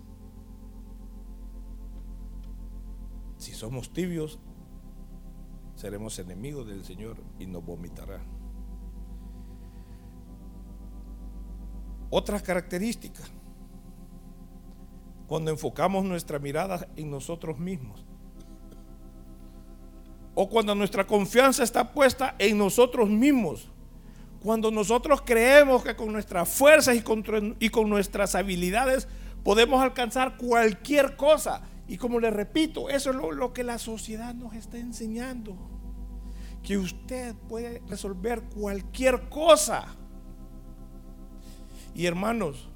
si 3.48 3.54
somos 3.54 3.90
tibios, 3.94 4.38
seremos 5.74 6.18
enemigos 6.18 6.66
del 6.66 6.84
Señor 6.84 7.16
y 7.38 7.46
nos 7.46 7.64
vomitará. 7.64 8.20
Otra 12.10 12.40
característica, 12.40 13.22
cuando 15.26 15.50
enfocamos 15.50 16.04
nuestra 16.04 16.38
mirada 16.38 16.86
en 16.94 17.10
nosotros 17.10 17.58
mismos, 17.58 18.04
o 20.34 20.48
cuando 20.50 20.74
nuestra 20.74 21.06
confianza 21.06 21.64
está 21.64 21.94
puesta 21.94 22.34
en 22.38 22.58
nosotros 22.58 23.08
mismos, 23.08 23.70
cuando 24.42 24.70
nosotros 24.70 25.22
creemos 25.24 25.82
que 25.82 25.96
con 25.96 26.12
nuestras 26.12 26.50
fuerzas 26.50 26.96
y 26.96 27.00
con, 27.00 27.56
y 27.58 27.70
con 27.70 27.88
nuestras 27.88 28.34
habilidades 28.34 29.08
podemos 29.42 29.82
alcanzar 29.82 30.36
cualquier 30.36 31.16
cosa. 31.16 31.62
Y 31.88 31.96
como 31.96 32.20
le 32.20 32.30
repito, 32.30 32.90
eso 32.90 33.10
es 33.10 33.16
lo, 33.16 33.32
lo 33.32 33.54
que 33.54 33.64
la 33.64 33.78
sociedad 33.78 34.34
nos 34.34 34.54
está 34.54 34.78
enseñando. 34.78 35.56
Que 36.62 36.76
usted 36.76 37.34
puede 37.48 37.82
resolver 37.88 38.42
cualquier 38.42 39.30
cosa. 39.30 39.96
Y 41.94 42.04
hermanos, 42.04 42.68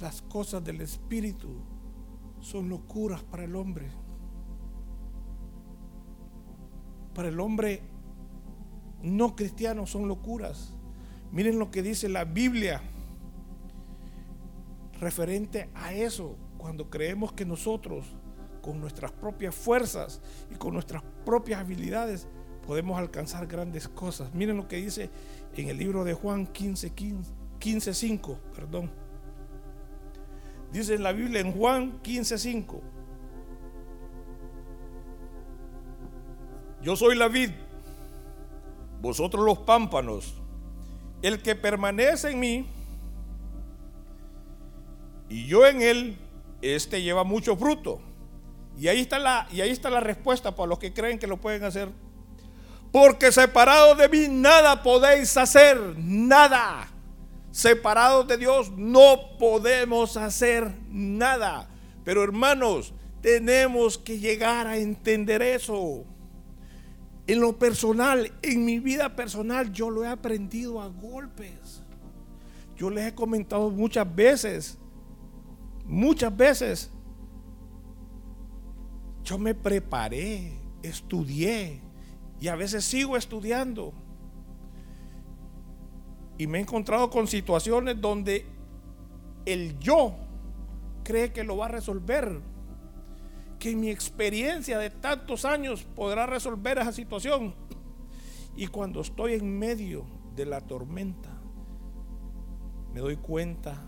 las 0.00 0.22
cosas 0.22 0.64
del 0.64 0.80
Espíritu 0.80 1.48
son 2.40 2.68
locuras 2.68 3.24
para 3.24 3.44
el 3.44 3.56
hombre. 3.56 3.90
Para 7.14 7.28
el 7.28 7.40
hombre 7.40 7.82
no 9.02 9.34
cristianos 9.34 9.90
son 9.90 10.06
locuras. 10.06 10.72
Miren 11.32 11.58
lo 11.58 11.70
que 11.70 11.82
dice 11.82 12.08
la 12.08 12.24
Biblia 12.24 12.80
referente 15.00 15.70
a 15.74 15.92
eso, 15.92 16.36
cuando 16.58 16.90
creemos 16.90 17.32
que 17.32 17.44
nosotros, 17.44 18.06
con 18.60 18.80
nuestras 18.80 19.10
propias 19.10 19.54
fuerzas 19.54 20.20
y 20.50 20.54
con 20.54 20.74
nuestras 20.74 21.02
propias 21.24 21.60
habilidades, 21.60 22.28
podemos 22.66 22.98
alcanzar 22.98 23.46
grandes 23.46 23.88
cosas. 23.88 24.32
Miren 24.34 24.58
lo 24.58 24.68
que 24.68 24.76
dice 24.76 25.10
en 25.56 25.68
el 25.68 25.78
libro 25.78 26.04
de 26.04 26.12
Juan 26.12 26.46
15, 26.46 26.92
15, 27.58 27.94
5, 27.94 28.38
perdón. 28.54 28.90
Dice 30.70 30.94
en 30.94 31.02
la 31.02 31.12
Biblia 31.12 31.40
en 31.40 31.52
Juan 31.52 31.98
15, 32.02 32.38
5. 32.38 32.80
Yo 36.82 36.96
soy 36.96 37.16
la 37.16 37.28
vid 37.28 37.50
vosotros 39.00 39.44
los 39.44 39.58
pámpanos, 39.60 40.34
el 41.22 41.40
que 41.42 41.54
permanece 41.54 42.30
en 42.30 42.40
mí 42.40 42.66
y 45.30 45.46
yo 45.46 45.64
en 45.66 45.80
él, 45.80 46.18
este 46.60 47.00
lleva 47.00 47.24
mucho 47.24 47.56
fruto. 47.56 48.00
Y 48.76 48.88
ahí 48.88 49.00
está 49.00 49.18
la, 49.18 49.46
y 49.52 49.60
ahí 49.60 49.70
está 49.70 49.88
la 49.88 50.00
respuesta 50.00 50.54
para 50.54 50.66
los 50.66 50.78
que 50.78 50.92
creen 50.92 51.18
que 51.18 51.28
lo 51.28 51.36
pueden 51.36 51.62
hacer. 51.64 51.88
Porque 52.92 53.30
separados 53.30 53.96
de 53.96 54.08
mí 54.08 54.26
nada 54.28 54.82
podéis 54.82 55.36
hacer, 55.36 55.78
nada. 55.96 56.88
Separados 57.52 58.26
de 58.26 58.36
Dios 58.36 58.72
no 58.76 59.38
podemos 59.38 60.16
hacer 60.16 60.72
nada. 60.88 61.68
Pero 62.04 62.24
hermanos, 62.24 62.92
tenemos 63.20 63.98
que 63.98 64.18
llegar 64.18 64.66
a 64.66 64.78
entender 64.78 65.42
eso. 65.42 66.04
En 67.28 67.40
lo 67.40 67.56
personal, 67.56 68.32
en 68.42 68.64
mi 68.64 68.80
vida 68.80 69.14
personal, 69.14 69.70
yo 69.72 69.90
lo 69.90 70.04
he 70.04 70.08
aprendido 70.08 70.80
a 70.80 70.88
golpes. 70.88 71.82
Yo 72.76 72.90
les 72.90 73.08
he 73.08 73.14
comentado 73.14 73.70
muchas 73.70 74.12
veces, 74.12 74.78
muchas 75.90 76.34
veces, 76.34 76.90
yo 79.24 79.38
me 79.38 79.54
preparé, 79.54 80.52
estudié 80.82 81.80
y 82.40 82.48
a 82.48 82.56
veces 82.56 82.84
sigo 82.84 83.16
estudiando. 83.16 83.92
Y 86.38 86.46
me 86.46 86.58
he 86.58 86.60
encontrado 86.62 87.10
con 87.10 87.26
situaciones 87.26 88.00
donde 88.00 88.46
el 89.44 89.78
yo 89.78 90.14
cree 91.04 91.32
que 91.32 91.44
lo 91.44 91.58
va 91.58 91.66
a 91.66 91.68
resolver. 91.68 92.40
Que 93.58 93.76
mi 93.76 93.90
experiencia 93.90 94.78
de 94.78 94.88
tantos 94.88 95.44
años 95.44 95.84
podrá 95.94 96.24
resolver 96.24 96.78
esa 96.78 96.92
situación. 96.92 97.54
Y 98.56 98.68
cuando 98.68 99.02
estoy 99.02 99.34
en 99.34 99.58
medio 99.58 100.06
de 100.34 100.46
la 100.46 100.62
tormenta, 100.62 101.30
me 102.94 103.00
doy 103.00 103.16
cuenta 103.16 103.86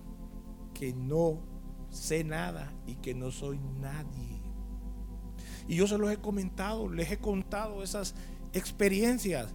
que 0.74 0.92
no 0.92 1.51
sé 1.92 2.24
nada 2.24 2.72
y 2.86 2.96
que 2.96 3.14
no 3.14 3.30
soy 3.30 3.60
nadie. 3.80 4.40
Y 5.68 5.76
yo 5.76 5.86
se 5.86 5.98
los 5.98 6.10
he 6.10 6.16
comentado, 6.16 6.88
les 6.88 7.12
he 7.12 7.18
contado 7.18 7.82
esas 7.82 8.14
experiencias 8.52 9.54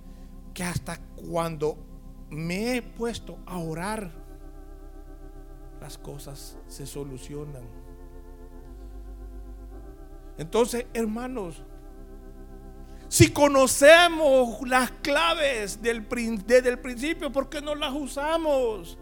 que 0.54 0.64
hasta 0.64 0.98
cuando 1.16 1.78
me 2.30 2.78
he 2.78 2.82
puesto 2.82 3.38
a 3.46 3.58
orar, 3.58 4.12
las 5.82 5.98
cosas 5.98 6.58
se 6.68 6.86
solucionan. 6.86 7.64
Entonces, 10.38 10.86
hermanos, 10.94 11.64
si 13.10 13.32
conocemos 13.32 14.68
las 14.68 14.92
claves 14.92 15.82
del, 15.82 16.08
desde 16.46 16.70
el 16.70 16.80
principio, 16.80 17.32
¿por 17.32 17.50
qué 17.50 17.62
no 17.62 17.74
las 17.74 17.94
usamos? 17.94 18.98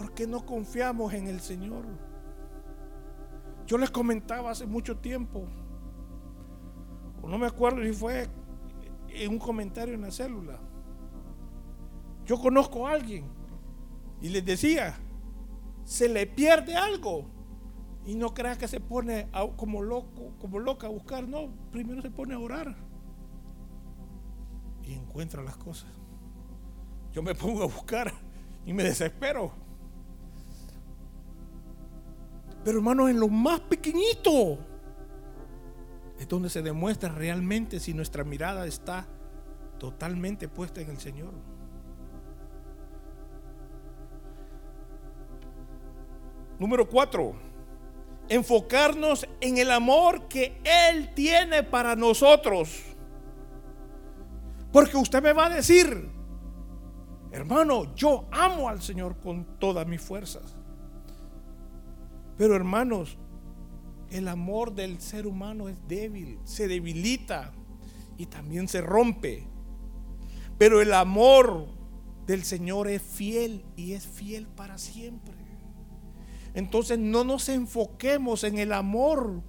¿Por 0.00 0.14
qué 0.14 0.26
no 0.26 0.46
confiamos 0.46 1.12
en 1.12 1.26
el 1.26 1.40
Señor? 1.40 1.84
Yo 3.66 3.76
les 3.76 3.90
comentaba 3.90 4.50
hace 4.50 4.64
mucho 4.64 4.96
tiempo, 4.96 5.46
no 7.22 7.36
me 7.36 7.46
acuerdo 7.46 7.82
si 7.82 7.92
fue 7.92 8.26
en 9.08 9.30
un 9.30 9.38
comentario 9.38 9.94
en 9.94 10.00
la 10.00 10.10
célula. 10.10 10.58
Yo 12.24 12.40
conozco 12.40 12.86
a 12.86 12.92
alguien 12.92 13.26
y 14.22 14.30
les 14.30 14.42
decía, 14.42 14.98
se 15.84 16.08
le 16.08 16.26
pierde 16.26 16.76
algo 16.76 17.26
y 18.06 18.14
no 18.14 18.32
crea 18.32 18.56
que 18.56 18.68
se 18.68 18.80
pone 18.80 19.28
como 19.56 19.82
loco, 19.82 20.32
como 20.40 20.60
loca 20.60 20.86
a 20.86 20.90
buscar, 20.90 21.28
no, 21.28 21.50
primero 21.70 22.00
se 22.00 22.10
pone 22.10 22.32
a 22.32 22.38
orar 22.38 22.74
y 24.82 24.94
encuentra 24.94 25.42
las 25.42 25.58
cosas. 25.58 25.90
Yo 27.12 27.22
me 27.22 27.34
pongo 27.34 27.64
a 27.64 27.66
buscar 27.66 28.14
y 28.64 28.72
me 28.72 28.82
desespero. 28.82 29.59
Pero 32.64 32.78
hermanos, 32.78 33.10
en 33.10 33.18
lo 33.18 33.28
más 33.28 33.60
pequeñito 33.60 34.58
es 36.18 36.28
donde 36.28 36.50
se 36.50 36.60
demuestra 36.60 37.08
realmente 37.10 37.80
si 37.80 37.94
nuestra 37.94 38.24
mirada 38.24 38.66
está 38.66 39.06
totalmente 39.78 40.48
puesta 40.48 40.82
en 40.82 40.90
el 40.90 40.98
Señor. 40.98 41.32
Número 46.58 46.86
cuatro, 46.86 47.32
enfocarnos 48.28 49.26
en 49.40 49.56
el 49.56 49.70
amor 49.70 50.28
que 50.28 50.60
Él 50.62 51.14
tiene 51.14 51.62
para 51.62 51.96
nosotros. 51.96 52.82
Porque 54.70 54.98
usted 54.98 55.22
me 55.22 55.32
va 55.32 55.46
a 55.46 55.50
decir, 55.50 56.10
hermano, 57.32 57.94
yo 57.94 58.26
amo 58.30 58.68
al 58.68 58.82
Señor 58.82 59.16
con 59.16 59.58
todas 59.58 59.86
mis 59.86 60.02
fuerzas. 60.02 60.59
Pero 62.40 62.56
hermanos, 62.56 63.18
el 64.08 64.26
amor 64.26 64.74
del 64.74 64.98
ser 64.98 65.26
humano 65.26 65.68
es 65.68 65.76
débil, 65.86 66.38
se 66.44 66.68
debilita 66.68 67.52
y 68.16 68.24
también 68.24 68.66
se 68.66 68.80
rompe. 68.80 69.46
Pero 70.56 70.80
el 70.80 70.94
amor 70.94 71.66
del 72.26 72.42
Señor 72.42 72.88
es 72.88 73.02
fiel 73.02 73.62
y 73.76 73.92
es 73.92 74.06
fiel 74.06 74.46
para 74.46 74.78
siempre. 74.78 75.34
Entonces 76.54 76.98
no 76.98 77.24
nos 77.24 77.46
enfoquemos 77.50 78.42
en 78.44 78.56
el 78.56 78.72
amor 78.72 79.42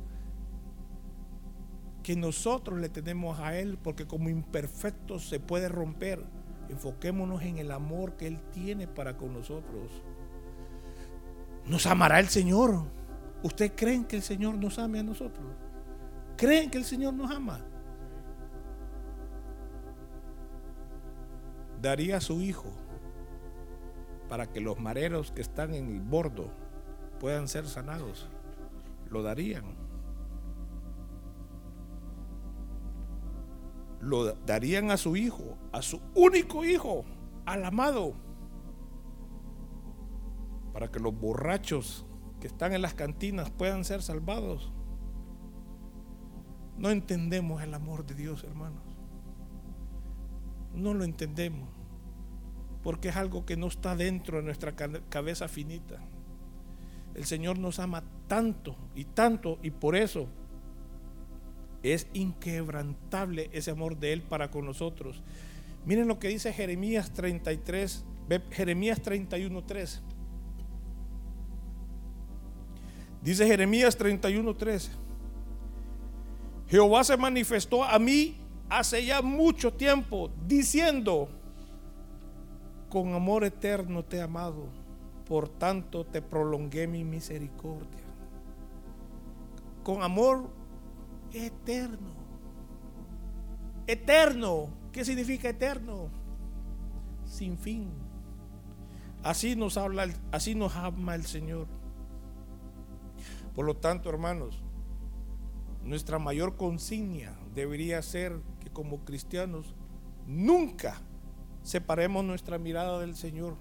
que 2.03 2.17
nosotros 2.17 2.77
le 2.77 2.89
tenemos 2.89 3.39
a 3.39 3.57
Él, 3.57 3.79
porque 3.81 4.05
como 4.05 4.27
imperfectos 4.27 5.29
se 5.29 5.39
puede 5.39 5.69
romper. 5.69 6.25
Enfoquémonos 6.67 7.41
en 7.43 7.57
el 7.57 7.71
amor 7.71 8.17
que 8.17 8.27
Él 8.27 8.41
tiene 8.51 8.85
para 8.85 9.15
con 9.15 9.31
nosotros. 9.31 9.89
Nos 11.65 11.85
amará 11.85 12.19
el 12.19 12.27
Señor. 12.27 12.83
¿Usted 13.43 13.73
creen 13.75 14.05
que 14.05 14.17
el 14.17 14.21
Señor 14.21 14.55
nos 14.55 14.77
ame 14.79 14.99
a 14.99 15.03
nosotros? 15.03 15.45
¿Creen 16.37 16.69
que 16.69 16.77
el 16.77 16.85
Señor 16.85 17.13
nos 17.13 17.31
ama? 17.31 17.59
Daría 21.81 22.17
a 22.17 22.21
su 22.21 22.41
Hijo 22.41 22.69
para 24.29 24.45
que 24.45 24.61
los 24.61 24.79
mareros 24.79 25.31
que 25.31 25.41
están 25.41 25.73
en 25.73 25.89
el 25.89 26.01
bordo 26.01 26.51
puedan 27.19 27.47
ser 27.47 27.67
sanados. 27.67 28.29
Lo 29.09 29.23
darían. 29.23 29.75
Lo 33.99 34.33
darían 34.33 34.89
a 34.89 34.97
su 34.97 35.15
Hijo, 35.15 35.57
a 35.71 35.81
su 35.81 36.01
único 36.15 36.63
Hijo, 36.63 37.05
al 37.45 37.65
amado 37.65 38.30
para 40.73 40.89
que 40.89 40.99
los 40.99 41.17
borrachos 41.17 42.05
que 42.39 42.47
están 42.47 42.73
en 42.73 42.81
las 42.81 42.93
cantinas 42.93 43.49
puedan 43.49 43.83
ser 43.83 44.01
salvados. 44.01 44.71
No 46.77 46.89
entendemos 46.89 47.61
el 47.61 47.73
amor 47.73 48.05
de 48.05 48.15
Dios, 48.15 48.43
hermanos. 48.43 48.83
No 50.73 50.93
lo 50.93 51.03
entendemos. 51.03 51.69
Porque 52.81 53.09
es 53.09 53.15
algo 53.15 53.45
que 53.45 53.57
no 53.57 53.67
está 53.67 53.95
dentro 53.95 54.37
de 54.37 54.43
nuestra 54.43 54.75
cabeza 54.75 55.47
finita. 55.47 55.99
El 57.13 57.25
Señor 57.25 57.59
nos 57.59 57.79
ama 57.79 58.03
tanto 58.27 58.75
y 58.95 59.05
tanto 59.05 59.59
y 59.61 59.69
por 59.69 59.95
eso 59.95 60.27
es 61.83 62.07
inquebrantable 62.13 63.49
ese 63.53 63.71
amor 63.71 63.97
de 63.97 64.13
Él 64.13 64.21
para 64.21 64.49
con 64.49 64.65
nosotros. 64.65 65.21
Miren 65.85 66.07
lo 66.07 66.19
que 66.19 66.29
dice 66.29 66.53
Jeremías 66.53 67.11
33, 67.11 68.05
Jeremías 68.51 69.01
31, 69.01 69.63
3. 69.63 70.01
Dice 73.21 73.45
Jeremías 73.45 73.97
31:13. 73.97 74.89
Jehová 76.67 77.03
se 77.03 77.17
manifestó 77.17 77.83
a 77.83 77.99
mí 77.99 78.37
hace 78.69 79.05
ya 79.05 79.21
mucho 79.21 79.73
tiempo, 79.73 80.31
diciendo, 80.47 81.27
con 82.89 83.13
amor 83.13 83.43
eterno 83.43 84.03
te 84.03 84.17
he 84.17 84.21
amado, 84.21 84.67
por 85.27 85.49
tanto 85.49 86.05
te 86.05 86.21
prolongué 86.21 86.87
mi 86.87 87.03
misericordia. 87.03 88.01
Con 89.83 90.01
amor 90.01 90.49
eterno. 91.33 92.21
Eterno. 93.87 94.69
¿Qué 94.91 95.03
significa 95.03 95.49
eterno? 95.49 96.09
Sin 97.25 97.57
fin. 97.57 97.89
Así 99.23 99.55
nos 99.55 99.77
habla, 99.77 100.07
así 100.31 100.55
nos 100.55 100.75
ama 100.75 101.15
el 101.15 101.25
Señor. 101.25 101.67
Por 103.55 103.65
lo 103.65 103.75
tanto, 103.75 104.09
hermanos, 104.09 104.63
nuestra 105.83 106.19
mayor 106.19 106.55
consigna 106.55 107.37
debería 107.53 108.01
ser 108.01 108.39
que 108.59 108.69
como 108.69 109.03
cristianos 109.03 109.73
nunca 110.27 111.01
separemos 111.63 112.23
nuestra 112.23 112.57
mirada 112.57 112.99
del 112.99 113.15
Señor. 113.15 113.55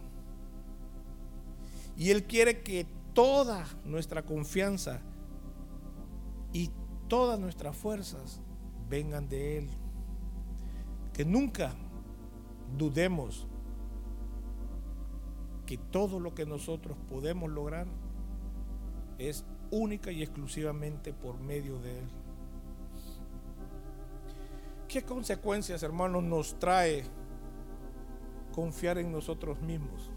Y 1.96 2.10
Él 2.10 2.24
quiere 2.24 2.62
que 2.62 2.86
toda 3.14 3.66
nuestra 3.84 4.22
confianza 4.22 5.00
y 6.52 6.70
todas 7.08 7.38
nuestras 7.38 7.76
fuerzas 7.76 8.40
vengan 8.88 9.28
de 9.28 9.58
Él. 9.58 9.70
Que 11.12 11.24
nunca 11.24 11.74
dudemos 12.76 13.46
que 15.66 15.76
todo 15.76 16.20
lo 16.20 16.34
que 16.34 16.46
nosotros 16.46 16.96
podemos 17.08 17.50
lograr 17.50 17.86
es 19.18 19.44
única 19.70 20.10
y 20.10 20.22
exclusivamente 20.22 21.12
por 21.12 21.38
medio 21.40 21.78
de 21.80 21.98
Él. 21.98 22.08
¿Qué 24.88 25.02
consecuencias, 25.02 25.82
hermanos, 25.82 26.22
nos 26.22 26.58
trae 26.58 27.04
confiar 28.52 28.98
en 28.98 29.12
nosotros 29.12 29.60
mismos? 29.60 30.10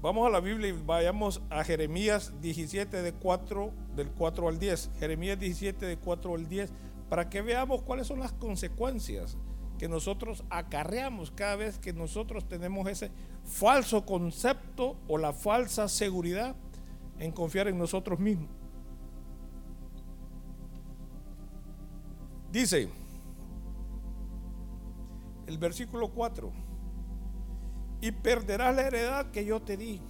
Vamos 0.00 0.26
a 0.26 0.30
la 0.30 0.40
Biblia 0.40 0.68
y 0.68 0.72
vayamos 0.72 1.42
a 1.48 1.64
Jeremías 1.64 2.32
17 2.40 3.02
de 3.02 3.12
4 3.12 3.72
del 3.96 4.10
4 4.10 4.48
al 4.48 4.58
10. 4.58 4.90
Jeremías 4.98 5.38
17 5.38 5.86
de 5.86 5.96
4 5.96 6.34
al 6.34 6.48
10 6.48 6.72
para 7.08 7.28
que 7.30 7.42
veamos 7.42 7.82
cuáles 7.82 8.06
son 8.06 8.20
las 8.20 8.32
consecuencias 8.32 9.36
que 9.78 9.88
nosotros 9.88 10.44
acarreamos 10.50 11.30
cada 11.30 11.56
vez 11.56 11.78
que 11.78 11.92
nosotros 11.92 12.48
tenemos 12.48 12.88
ese 12.88 13.10
falso 13.44 14.04
concepto 14.04 14.96
o 15.08 15.18
la 15.18 15.32
falsa 15.32 15.88
seguridad 15.88 16.54
en 17.18 17.32
confiar 17.32 17.68
en 17.68 17.78
nosotros 17.78 18.18
mismos. 18.18 18.50
Dice 22.50 22.88
el 25.46 25.58
versículo 25.58 26.08
4, 26.08 26.52
y 28.00 28.12
perderás 28.12 28.74
la 28.74 28.82
heredad 28.82 29.30
que 29.30 29.44
yo 29.44 29.60
te 29.60 29.76
di, 29.76 30.00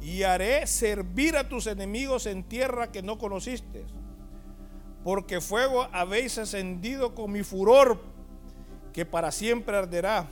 y 0.00 0.22
haré 0.22 0.66
servir 0.66 1.36
a 1.36 1.48
tus 1.48 1.66
enemigos 1.66 2.26
en 2.26 2.42
tierra 2.42 2.90
que 2.90 3.02
no 3.02 3.18
conociste, 3.18 3.84
porque 5.02 5.40
fuego 5.40 5.86
habéis 5.92 6.38
encendido 6.38 7.14
con 7.14 7.32
mi 7.32 7.42
furor, 7.42 8.00
que 8.92 9.04
para 9.04 9.30
siempre 9.30 9.76
arderá. 9.76 10.28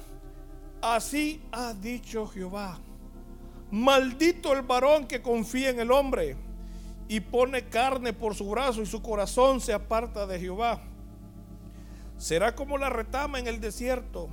Así 0.81 1.43
ha 1.53 1.75
dicho 1.75 2.27
Jehová. 2.27 2.79
Maldito 3.73 4.53
el 4.53 4.61
varón 4.61 5.07
que 5.07 5.23
confía 5.23 5.71
en 5.71 5.81
el 5.81 5.91
hombre 5.91 6.37
y 7.09 7.21
pone 7.21 7.71
carne 7.71 8.13
por 8.13 8.35
su 8.35 8.51
brazo 8.51 8.83
y 8.83 8.87
su 8.87 9.01
corazón 9.01 9.63
se 9.63 9.73
aparta 9.73 10.27
de 10.27 10.39
Jehová. 10.39 10.83
Será 12.19 12.55
como 12.55 12.77
la 12.77 12.91
retama 12.91 13.39
en 13.39 13.47
el 13.47 13.61
desierto 13.61 14.29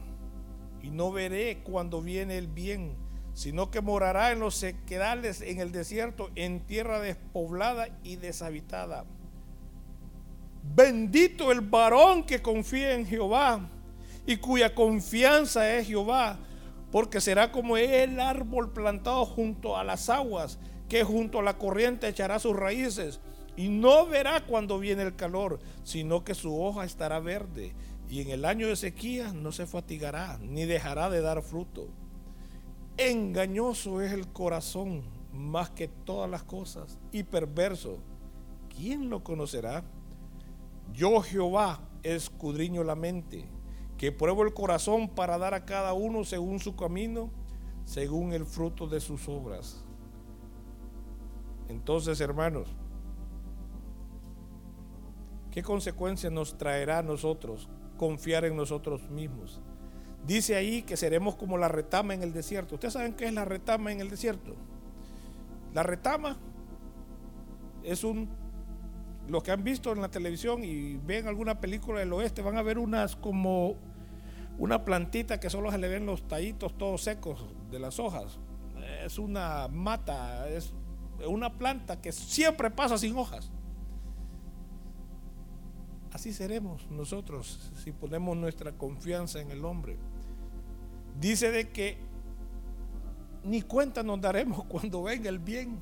y 0.84 0.90
no 0.90 1.14
veré 1.14 1.60
cuando 1.64 2.02
viene 2.02 2.38
el 2.38 2.48
bien, 2.48 2.98
sino 3.34 3.72
que 3.72 3.80
morará 3.80 4.34
en 4.34 4.42
los 4.42 4.56
sequedales 4.56 5.40
en 5.40 5.62
el 5.62 5.72
desierto, 5.72 6.32
en 6.36 6.60
tierra 6.68 7.00
despoblada 7.00 7.88
y 8.04 8.18
deshabitada. 8.18 9.06
Bendito 10.62 11.54
el 11.54 11.62
varón 11.62 12.26
que 12.26 12.42
confía 12.42 12.94
en 12.94 13.06
Jehová 13.06 13.70
y 14.26 14.36
cuya 14.36 14.76
confianza 14.76 15.74
es 15.78 15.88
Jehová, 15.88 16.38
porque 16.92 17.22
será 17.22 17.52
como 17.52 17.78
el 17.78 18.20
árbol 18.20 18.72
plantado 18.72 19.26
junto 19.26 19.78
a 19.78 19.84
las 19.84 20.10
aguas, 20.10 20.60
que 20.88 21.04
junto 21.04 21.40
a 21.40 21.44
la 21.44 21.58
corriente 21.58 22.08
echará 22.08 22.40
sus 22.40 22.56
raíces 22.56 23.20
y 23.56 23.70
no 23.70 24.08
verá 24.08 24.46
cuando 24.46 24.80
viene 24.80 25.04
el 25.04 25.16
calor, 25.16 25.60
sino 25.84 26.24
que 26.24 26.34
su 26.34 26.60
hoja 26.62 26.86
estará 26.86 27.20
verde 27.20 27.74
y 28.10 28.22
en 28.22 28.30
el 28.30 28.46
año 28.46 28.68
de 28.68 28.76
sequía 28.76 29.34
no 29.34 29.52
se 29.52 29.68
fatigará 29.68 30.40
ni 30.42 30.66
dejará 30.66 31.10
de 31.10 31.22
dar 31.22 31.44
fruto. 31.44 31.88
Engañoso 32.98 34.02
es 34.02 34.12
el 34.12 34.28
corazón 34.28 35.04
más 35.32 35.70
que 35.70 35.88
todas 35.88 36.30
las 36.30 36.44
cosas 36.44 36.98
y 37.12 37.24
perverso. 37.24 38.00
¿Quién 38.76 39.10
lo 39.10 39.24
conocerá? 39.24 39.84
Yo 40.94 41.22
Jehová 41.22 41.82
escudriño 42.02 42.84
la 42.84 42.96
mente 42.96 43.46
que 44.00 44.14
pruebo 44.14 44.44
el 44.44 44.54
corazón 44.54 45.10
para 45.10 45.38
dar 45.38 45.54
a 45.54 45.66
cada 45.66 45.92
uno 45.92 46.24
según 46.24 46.60
su 46.60 46.78
camino, 46.78 47.30
según 47.84 48.32
el 48.32 48.46
fruto 48.46 48.88
de 48.88 49.02
sus 49.02 49.28
obras. 49.28 49.84
Entonces, 51.68 52.22
hermanos, 52.22 52.70
¿qué 55.52 55.62
consecuencias 55.62 56.32
nos 56.32 56.58
traerá 56.58 57.00
a 57.00 57.04
nosotros 57.04 57.68
confiar 57.98 58.46
en 58.46 58.56
nosotros 58.56 59.10
mismos? 59.10 59.60
Dice 60.26 60.56
ahí 60.56 60.82
que 60.84 60.96
seremos 60.96 61.36
como 61.36 61.58
la 61.58 61.68
retama 61.68 62.14
en 62.14 62.24
el 62.24 62.32
desierto. 62.32 62.76
¿Ustedes 62.76 62.94
saben 62.94 63.14
qué 63.14 63.26
es 63.26 63.34
la 63.34 63.44
retama 63.44 63.92
en 63.92 64.00
el 64.00 64.10
desierto? 64.10 64.56
La 65.74 65.84
retama 65.84 66.38
es 67.84 68.06
un 68.06 68.30
los 69.28 69.44
que 69.44 69.52
han 69.52 69.64
visto 69.64 69.92
en 69.92 70.02
la 70.02 70.10
televisión 70.10 70.64
y 70.64 70.98
ven 70.98 71.28
alguna 71.28 71.60
película 71.60 72.00
del 72.00 72.12
oeste 72.14 72.42
van 72.42 72.58
a 72.58 72.64
ver 72.64 72.80
unas 72.80 73.16
como 73.16 73.89
una 74.60 74.84
plantita 74.84 75.40
que 75.40 75.50
solo 75.50 75.72
se 75.72 75.78
le 75.78 75.88
ven 75.88 76.06
los 76.06 76.28
tallitos 76.28 76.78
todos 76.78 77.02
secos 77.02 77.46
de 77.72 77.80
las 77.80 77.98
hojas. 77.98 78.38
Es 79.06 79.18
una 79.18 79.70
mata, 79.70 80.48
es 80.50 80.74
una 81.26 81.58
planta 81.58 82.02
que 82.02 82.12
siempre 82.12 82.70
pasa 82.70 82.98
sin 82.98 83.18
hojas. 83.18 83.50
Así 86.12 86.34
seremos 86.34 86.90
nosotros 86.92 87.72
si 87.82 87.94
ponemos 87.94 88.36
nuestra 88.36 88.74
confianza 88.74 89.40
en 89.40 89.52
el 89.52 89.64
hombre. 89.64 89.98
Dice 91.20 91.52
de 91.52 91.70
que 91.70 91.98
ni 93.46 93.62
cuenta 93.62 94.04
nos 94.04 94.20
daremos 94.20 94.66
cuando 94.68 95.04
venga 95.04 95.30
el 95.30 95.40
bien. 95.40 95.80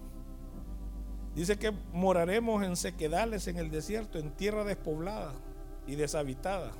Dice 1.34 1.58
que 1.58 1.72
moraremos 1.94 2.64
en 2.64 2.76
sequedales 2.76 3.48
en 3.48 3.58
el 3.58 3.72
desierto, 3.72 4.20
en 4.20 4.32
tierra 4.32 4.64
despoblada 4.64 5.34
y 5.88 5.96
deshabitada. 5.96 6.74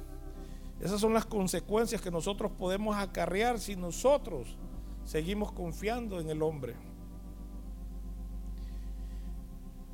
Esas 0.80 1.02
son 1.02 1.14
las 1.14 1.26
consecuencias 1.26 2.02
que 2.02 2.12
nosotros 2.12 2.52
podemos 2.52 2.96
acarrear 2.96 3.60
si 3.60 3.76
nosotros 3.76 4.58
seguimos 5.04 5.52
confiando 5.52 6.20
en 6.20 6.30
el 6.30 6.42
hombre. 6.44 6.76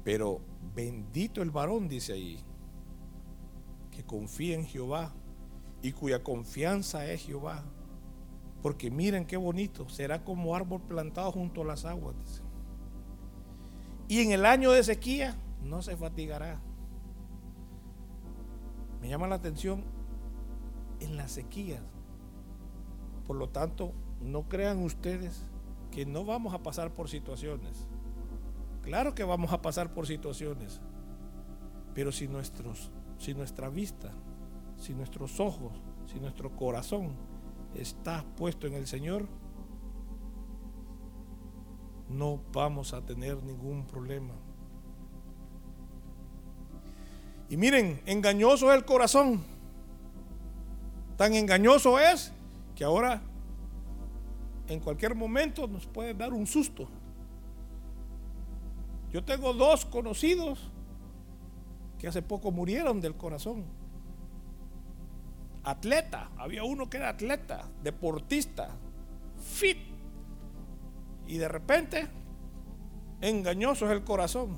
Pero 0.03 0.41
bendito 0.75 1.41
el 1.41 1.51
varón, 1.51 1.88
dice 1.88 2.13
ahí, 2.13 2.39
que 3.91 4.03
confía 4.03 4.55
en 4.55 4.65
Jehová 4.65 5.13
y 5.81 5.93
cuya 5.93 6.21
confianza 6.21 7.05
es 7.05 7.25
Jehová. 7.25 7.63
Porque 8.61 8.91
miren 8.91 9.25
qué 9.25 9.38
bonito, 9.38 9.88
será 9.88 10.23
como 10.23 10.55
árbol 10.55 10.81
plantado 10.81 11.31
junto 11.31 11.61
a 11.61 11.65
las 11.65 11.86
aguas. 11.86 12.41
Y 14.07 14.21
en 14.21 14.31
el 14.31 14.45
año 14.45 14.71
de 14.71 14.84
sequía 14.84 15.38
no 15.63 15.81
se 15.81 15.95
fatigará. 15.95 16.59
Me 19.01 19.09
llama 19.09 19.27
la 19.27 19.36
atención 19.36 19.84
en 21.03 21.17
las 21.17 21.31
sequías. 21.31 21.81
Por 23.25 23.37
lo 23.37 23.49
tanto, 23.49 23.93
no 24.21 24.47
crean 24.49 24.81
ustedes 24.83 25.45
que 25.91 26.05
no 26.05 26.25
vamos 26.25 26.53
a 26.53 26.63
pasar 26.63 26.93
por 26.93 27.09
situaciones. 27.09 27.85
Claro 28.81 29.15
que 29.15 29.23
vamos 29.23 29.53
a 29.53 29.61
pasar 29.61 29.93
por 29.93 30.07
situaciones, 30.07 30.81
pero 31.93 32.11
si 32.11 32.27
nuestros 32.27 32.91
si 33.23 33.33
nuestra 33.33 33.69
vista, 33.69 34.11
si 34.77 34.93
nuestros 34.93 35.39
ojos, 35.39 35.71
si 36.11 36.19
nuestro 36.19 36.55
corazón 36.55 37.15
está 37.73 38.25
puesto 38.35 38.67
en 38.67 38.73
el 38.73 38.85
Señor, 38.85 39.27
no 42.09 42.41
vamos 42.51 42.93
a 42.93 43.01
tener 43.05 43.41
ningún 43.43 43.85
problema. 43.85 44.33
Y 47.49 47.55
miren, 47.55 48.01
engañoso 48.05 48.71
es 48.71 48.77
el 48.77 48.85
corazón. 48.85 49.43
Tan 51.24 51.36
engañoso 51.36 51.99
es 51.99 52.34
que 52.76 52.84
ahora 52.84 53.21
en 54.67 54.82
cualquier 54.82 55.15
momento 55.15 55.67
nos 55.67 55.86
puede 55.86 56.13
dar 56.13 56.34
un 56.34 56.45
susto. 56.45 56.89
Yo 59.09 59.24
tengo 59.24 59.53
dos 59.53 59.86
conocidos 59.86 60.59
que 61.97 62.09
hace 62.09 62.21
poco 62.21 62.51
murieron 62.51 62.99
del 62.99 63.15
corazón. 63.15 63.63
Atleta, 65.63 66.30
había 66.36 66.65
uno 66.65 66.89
que 66.89 66.97
era 66.97 67.07
atleta, 67.07 67.69
deportista, 67.82 68.71
fit. 69.41 69.78
Y 71.26 71.38
de 71.38 71.47
repente, 71.47 72.09
engañoso 73.21 73.86
es 73.86 73.93
el 73.93 74.03
corazón. 74.03 74.57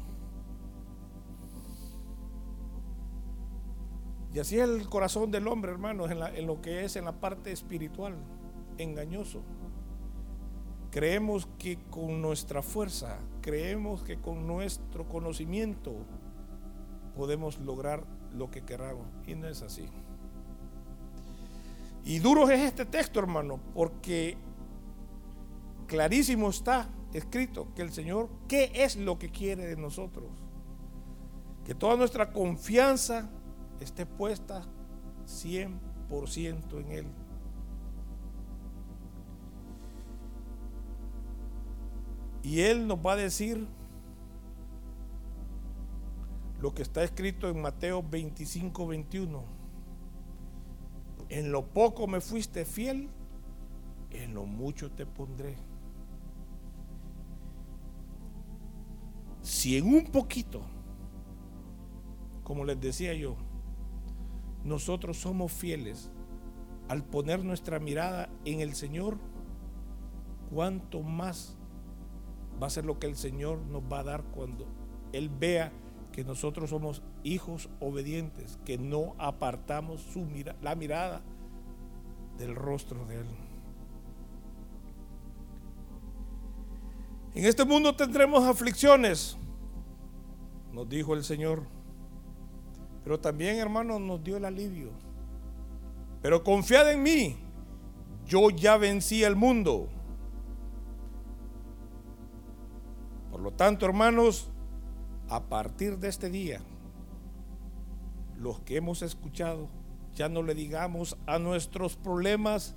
Y 4.36 4.40
así 4.40 4.60
es 4.60 4.68
el 4.68 4.90
corazón 4.90 5.32
del 5.32 5.48
hombre, 5.48 5.72
hermanos, 5.72 6.12
en, 6.12 6.46
lo 6.46 6.60
que 6.60 6.84
es 6.84 6.98
en 6.98 7.06
la 7.06 7.14
parte 7.14 7.54
espiritual, 7.54 8.18
engañoso. 8.78 9.42
Creemos 10.92 11.48
que 11.58 11.78
con 11.90 12.22
nuestra 12.22 12.62
fuerza, 12.62 13.18
creemos 13.40 14.04
que 14.04 14.18
con 14.18 14.46
nuestro 14.46 15.08
conocimiento 15.08 15.96
podemos 17.16 17.60
lograr 17.60 18.04
lo 18.34 18.52
que 18.52 18.64
queramos. 18.64 19.08
Y 19.26 19.36
no 19.36 19.48
es 19.48 19.62
así. 19.62 19.88
Y 22.04 22.20
duro 22.20 22.50
es 22.50 22.60
este 22.60 22.84
texto, 22.84 23.22
hermano, 23.22 23.58
porque 23.74 24.36
clarísimo 25.88 26.50
está 26.50 26.90
escrito 27.14 27.70
que 27.74 27.84
el 27.84 27.94
Señor, 27.94 28.28
¿qué 28.50 28.70
es 28.76 28.98
lo 28.98 29.18
que 29.18 29.30
quiere 29.30 29.66
de 29.66 29.78
nosotros? 29.78 30.28
Que 31.64 31.74
toda 31.74 31.96
nuestra 31.96 32.34
confianza 32.34 33.30
esté 33.80 34.06
puesta 34.06 34.64
100% 35.28 36.80
en 36.80 36.92
Él. 36.92 37.08
Y 42.44 42.62
Él 42.62 42.88
nos 42.88 43.00
va 43.00 43.14
a 43.14 43.16
decir 43.16 43.68
lo 46.62 46.74
que 46.74 46.84
está 46.84 47.04
escrito 47.04 47.50
en 47.50 47.62
Mateo 47.62 48.04
25, 48.04 48.88
21. 48.88 49.44
En 51.30 51.52
lo 51.52 51.66
poco 51.66 52.08
me 52.08 52.22
fuiste 52.22 52.66
fiel, 52.66 53.10
en 54.12 54.34
lo 54.34 54.46
mucho 54.46 54.92
te 54.92 55.06
pondré. 55.06 55.56
Si 59.42 59.78
en 59.78 59.88
un 59.88 60.06
poquito, 60.06 60.62
como 62.44 62.64
les 62.64 62.80
decía 62.80 63.14
yo, 63.14 63.36
nosotros 64.66 65.18
somos 65.18 65.54
fieles 65.54 66.12
al 66.90 67.04
poner 67.04 67.44
nuestra 67.46 67.80
mirada 67.80 68.30
en 68.46 68.60
el 68.62 68.76
Señor, 68.76 69.18
cuánto 70.50 71.02
más 71.02 71.56
va 72.62 72.68
a 72.68 72.72
ser 72.72 72.86
lo 72.86 73.00
que 73.00 73.08
el 73.08 73.16
Señor 73.16 73.60
nos 73.68 73.84
va 73.84 74.00
a 74.00 74.04
dar 74.04 74.24
cuando 74.24 74.68
Él 75.14 75.30
vea 75.30 75.72
que 76.12 76.24
nosotros 76.24 76.72
somos 76.72 77.04
hijos 77.24 77.70
obedientes, 77.80 78.60
que 78.66 78.78
no 78.78 79.16
apartamos 79.18 80.02
su 80.02 80.26
la 80.62 80.76
mirada 80.76 81.22
del 82.38 82.56
rostro 82.56 83.06
de 83.06 83.18
Él. 83.18 83.28
En 87.36 87.46
este 87.46 87.66
mundo 87.66 87.96
tendremos 87.96 88.44
aflicciones, 88.46 89.38
nos 90.72 90.88
dijo 90.88 91.14
el 91.14 91.24
Señor. 91.24 91.75
Pero 93.06 93.20
también, 93.20 93.58
hermanos, 93.58 94.02
nos 94.02 94.22
dio 94.24 94.36
el 94.36 94.46
alivio. 94.46 94.90
Pero 96.24 96.44
confiad 96.44 96.92
en 96.92 97.04
mí, 97.04 97.38
yo 98.26 98.50
ya 98.50 98.78
vencí 98.78 99.24
el 99.24 99.36
mundo. 99.36 99.88
Por 103.30 103.42
lo 103.42 103.52
tanto, 103.52 103.86
hermanos, 103.86 104.50
a 105.30 105.44
partir 105.44 106.00
de 106.00 106.08
este 106.08 106.32
día, 106.32 106.62
los 108.40 108.60
que 108.62 108.78
hemos 108.78 109.04
escuchado, 109.04 109.70
ya 110.16 110.28
no 110.28 110.42
le 110.42 110.56
digamos 110.56 111.16
a 111.28 111.38
nuestros 111.38 111.96
problemas, 111.96 112.76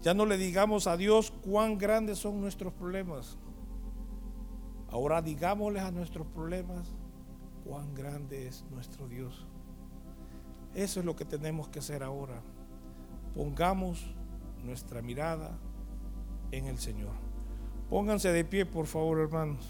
ya 0.00 0.14
no 0.14 0.26
le 0.26 0.38
digamos 0.38 0.86
a 0.86 0.96
Dios 0.96 1.32
cuán 1.42 1.76
grandes 1.76 2.18
son 2.18 2.40
nuestros 2.40 2.72
problemas. 2.72 3.36
Ahora 4.90 5.20
digámosles 5.22 5.82
a 5.82 5.90
nuestros 5.90 6.28
problemas 6.28 6.94
cuán 7.64 7.94
grande 7.94 8.46
es 8.46 8.64
nuestro 8.70 9.08
Dios. 9.08 9.46
Eso 10.74 11.00
es 11.00 11.06
lo 11.06 11.16
que 11.16 11.24
tenemos 11.24 11.68
que 11.68 11.78
hacer 11.78 12.02
ahora. 12.02 12.42
Pongamos 13.34 14.04
nuestra 14.64 15.02
mirada 15.02 15.56
en 16.50 16.66
el 16.66 16.78
Señor. 16.78 17.12
Pónganse 17.88 18.32
de 18.32 18.44
pie, 18.44 18.66
por 18.66 18.86
favor, 18.86 19.20
hermanos. 19.20 19.64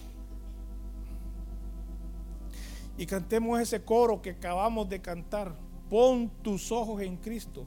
Y 2.97 3.07
cantemos 3.07 3.61
ese 3.61 3.83
coro 3.83 4.23
que 4.23 4.31
acabamos 4.31 4.89
de 4.89 5.01
cantar. 5.01 5.55
Pon 5.91 6.31
tus 6.43 6.71
ojos 6.73 7.03
en 7.03 7.17
Cristo. 7.17 7.67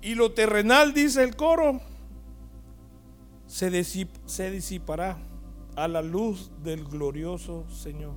Y 0.00 0.14
lo 0.14 0.32
terrenal, 0.32 0.94
dice 0.94 1.24
el 1.24 1.34
coro, 1.34 1.80
se, 3.46 3.70
disipará 4.50 5.18
a 5.76 5.86
la 5.86 6.00
luz 6.00 6.50
del 6.64 6.84
glorioso 6.84 7.68
Señor. 7.68 8.14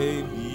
Baby. 0.00 0.49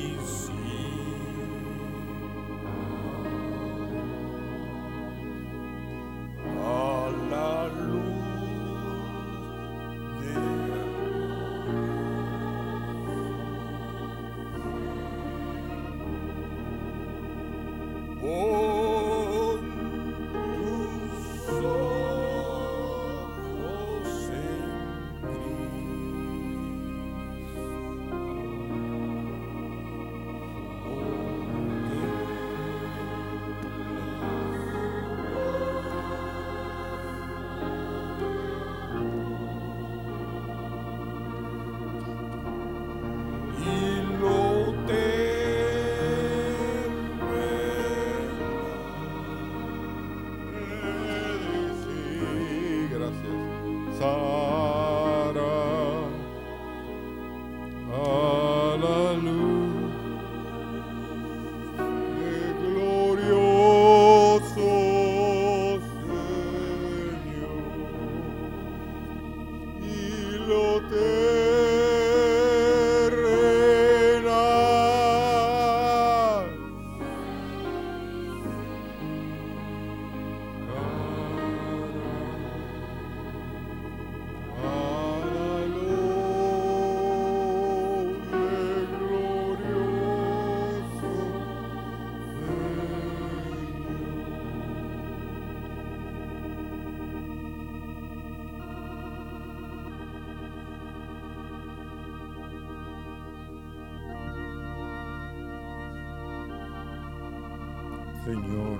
Señor. 108.25 108.79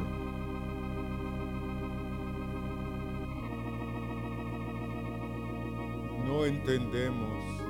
No 6.25 6.45
entendemos. 6.45 7.61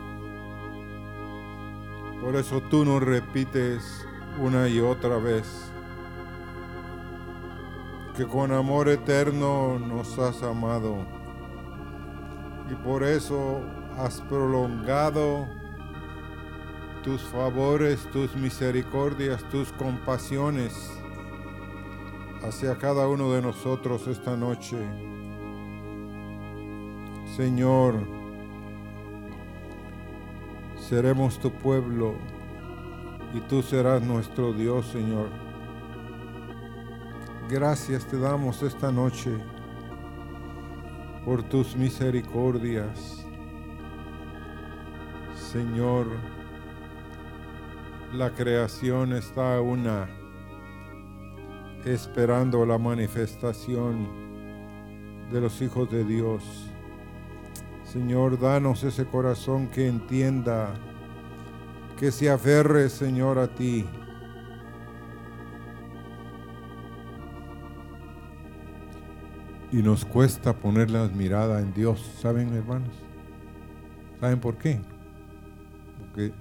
Por 2.21 2.38
eso 2.38 2.61
tú 2.61 2.86
nos 2.86 3.03
repites 3.03 4.07
una 4.41 4.69
y 4.69 4.80
otra 4.80 5.17
vez 5.17 5.69
que 8.15 8.26
con 8.26 8.53
amor 8.53 8.88
eterno 8.88 9.78
nos 9.78 10.17
has 10.17 10.41
amado 10.43 11.05
y 12.71 12.76
por 12.76 13.03
eso 13.03 13.61
has 13.97 14.21
prolongado 14.21 15.45
tus 17.03 17.21
favores, 17.23 18.09
tus 18.11 18.34
misericordias, 18.36 19.43
tus 19.49 19.73
compasiones 19.73 20.95
hacia 22.47 22.77
cada 22.77 23.07
uno 23.07 23.33
de 23.33 23.41
nosotros 23.41 24.05
esta 24.07 24.37
noche. 24.37 24.77
Señor, 27.35 27.95
seremos 30.79 31.39
tu 31.39 31.51
pueblo 31.51 32.13
y 33.33 33.39
tú 33.41 33.63
serás 33.63 34.03
nuestro 34.03 34.53
Dios, 34.53 34.85
Señor. 34.87 35.29
Gracias 37.49 38.05
te 38.05 38.19
damos 38.19 38.61
esta 38.61 38.91
noche 38.91 39.31
por 41.25 41.41
tus 41.41 41.75
misericordias. 41.75 43.25
Señor, 45.35 46.05
la 48.13 48.29
creación 48.29 49.13
está 49.13 49.59
una 49.61 50.07
esperando 51.86 52.65
la 52.65 52.79
manifestación 52.79 54.07
de 55.31 55.39
los 55.39 55.61
hijos 55.61 55.89
de 55.91 56.03
Dios. 56.03 56.43
Señor, 57.83 58.39
danos 58.39 58.83
ese 58.83 59.05
corazón 59.05 59.67
que 59.67 59.88
entienda, 59.88 60.73
que 61.97 62.11
se 62.11 62.29
aferre, 62.29 62.89
Señor, 62.89 63.38
a 63.38 63.47
ti. 63.47 63.86
Y 69.71 69.77
nos 69.77 70.05
cuesta 70.05 70.53
poner 70.53 70.89
la 70.89 71.07
mirada 71.07 71.59
en 71.59 71.73
Dios, 71.73 72.01
¿saben, 72.19 72.53
hermanos? 72.53 72.95
¿Saben 74.19 74.39
por 74.39 74.57
qué? 74.57 74.81
Porque 75.99 76.33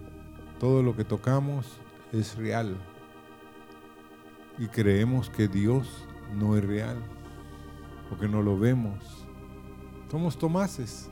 todo 0.59 0.83
lo 0.83 0.97
que 0.97 1.05
tocamos 1.05 1.79
es 2.13 2.37
real. 2.37 2.77
Y 4.59 4.69
creemos 4.69 5.31
que 5.31 5.49
Dios 5.49 6.05
no 6.35 6.57
es 6.57 6.65
real, 6.65 6.97
porque 8.09 8.29
no 8.29 8.43
lo 8.43 8.59
vemos. 8.59 9.27
Somos 10.11 10.39
Tomases. 10.39 11.09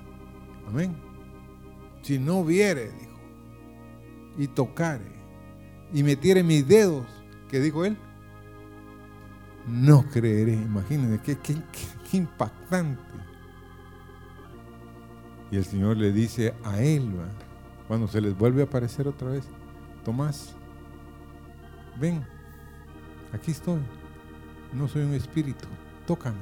Amén. 0.68 0.94
Si 2.02 2.18
no 2.18 2.44
viere, 2.44 2.92
dijo, 2.92 3.18
y 4.38 4.46
tocare, 4.48 5.12
y 5.92 6.02
metiere 6.02 6.42
mis 6.42 6.66
dedos, 6.66 7.06
¿qué 7.48 7.60
dijo 7.60 7.84
él? 7.84 7.96
No 9.66 10.04
creeré. 10.10 10.54
Imagínense, 10.54 11.20
qué, 11.22 11.36
qué, 11.38 11.56
qué 12.10 12.16
impactante. 12.16 13.02
Y 15.50 15.56
el 15.56 15.64
Señor 15.64 15.98
le 15.98 16.12
dice 16.12 16.54
a 16.64 16.80
él, 16.80 17.12
cuando 17.86 18.08
se 18.08 18.20
les 18.20 18.36
vuelve 18.36 18.62
a 18.62 18.64
aparecer 18.64 19.06
otra 19.06 19.28
vez, 19.28 19.44
Tomás, 20.02 20.56
ven, 22.00 22.26
aquí 23.32 23.50
estoy, 23.50 23.80
no 24.72 24.88
soy 24.88 25.02
un 25.02 25.14
espíritu, 25.14 25.66
tócame. 26.06 26.40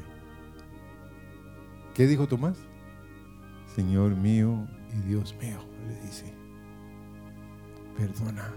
¿Qué 1.94 2.06
dijo 2.06 2.26
Tomás? 2.26 2.56
Señor 3.74 4.16
mío 4.16 4.66
y 4.92 5.08
Dios 5.08 5.34
mío, 5.40 5.58
le 5.88 6.00
dice, 6.00 6.32
perdona. 7.96 8.52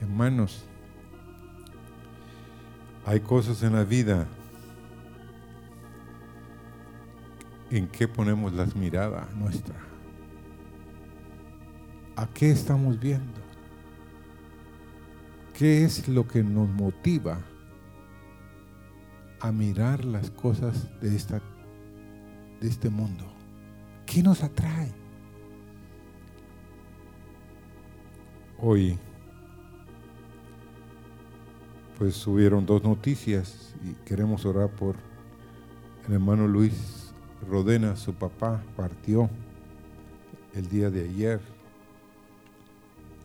Hermanos, 0.00 0.64
hay 3.04 3.20
cosas 3.20 3.62
en 3.62 3.72
la 3.74 3.84
vida 3.84 4.26
en 7.70 7.88
qué 7.88 8.08
ponemos 8.08 8.52
las 8.52 8.74
miradas 8.74 9.34
nuestra. 9.34 9.76
¿A 12.16 12.26
qué 12.26 12.50
estamos 12.50 12.98
viendo? 12.98 13.47
¿Qué 15.58 15.84
es 15.84 16.06
lo 16.06 16.28
que 16.28 16.44
nos 16.44 16.68
motiva 16.68 17.40
a 19.40 19.50
mirar 19.50 20.04
las 20.04 20.30
cosas 20.30 20.88
de, 21.00 21.16
esta, 21.16 21.40
de 22.60 22.68
este 22.68 22.88
mundo? 22.88 23.24
¿Qué 24.06 24.22
nos 24.22 24.44
atrae? 24.44 24.92
Hoy, 28.60 28.96
pues 31.98 32.14
subieron 32.14 32.64
dos 32.64 32.84
noticias 32.84 33.74
y 33.84 33.94
queremos 34.04 34.46
orar 34.46 34.70
por 34.70 34.94
el 36.06 36.14
hermano 36.14 36.46
Luis 36.46 37.12
Rodena, 37.50 37.96
su 37.96 38.14
papá, 38.14 38.62
partió 38.76 39.28
el 40.54 40.68
día 40.68 40.88
de 40.88 41.02
ayer. 41.02 41.40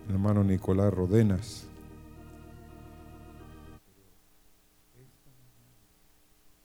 El 0.07 0.15
hermano 0.15 0.43
Nicolás 0.43 0.91
Rodenas. 0.91 1.69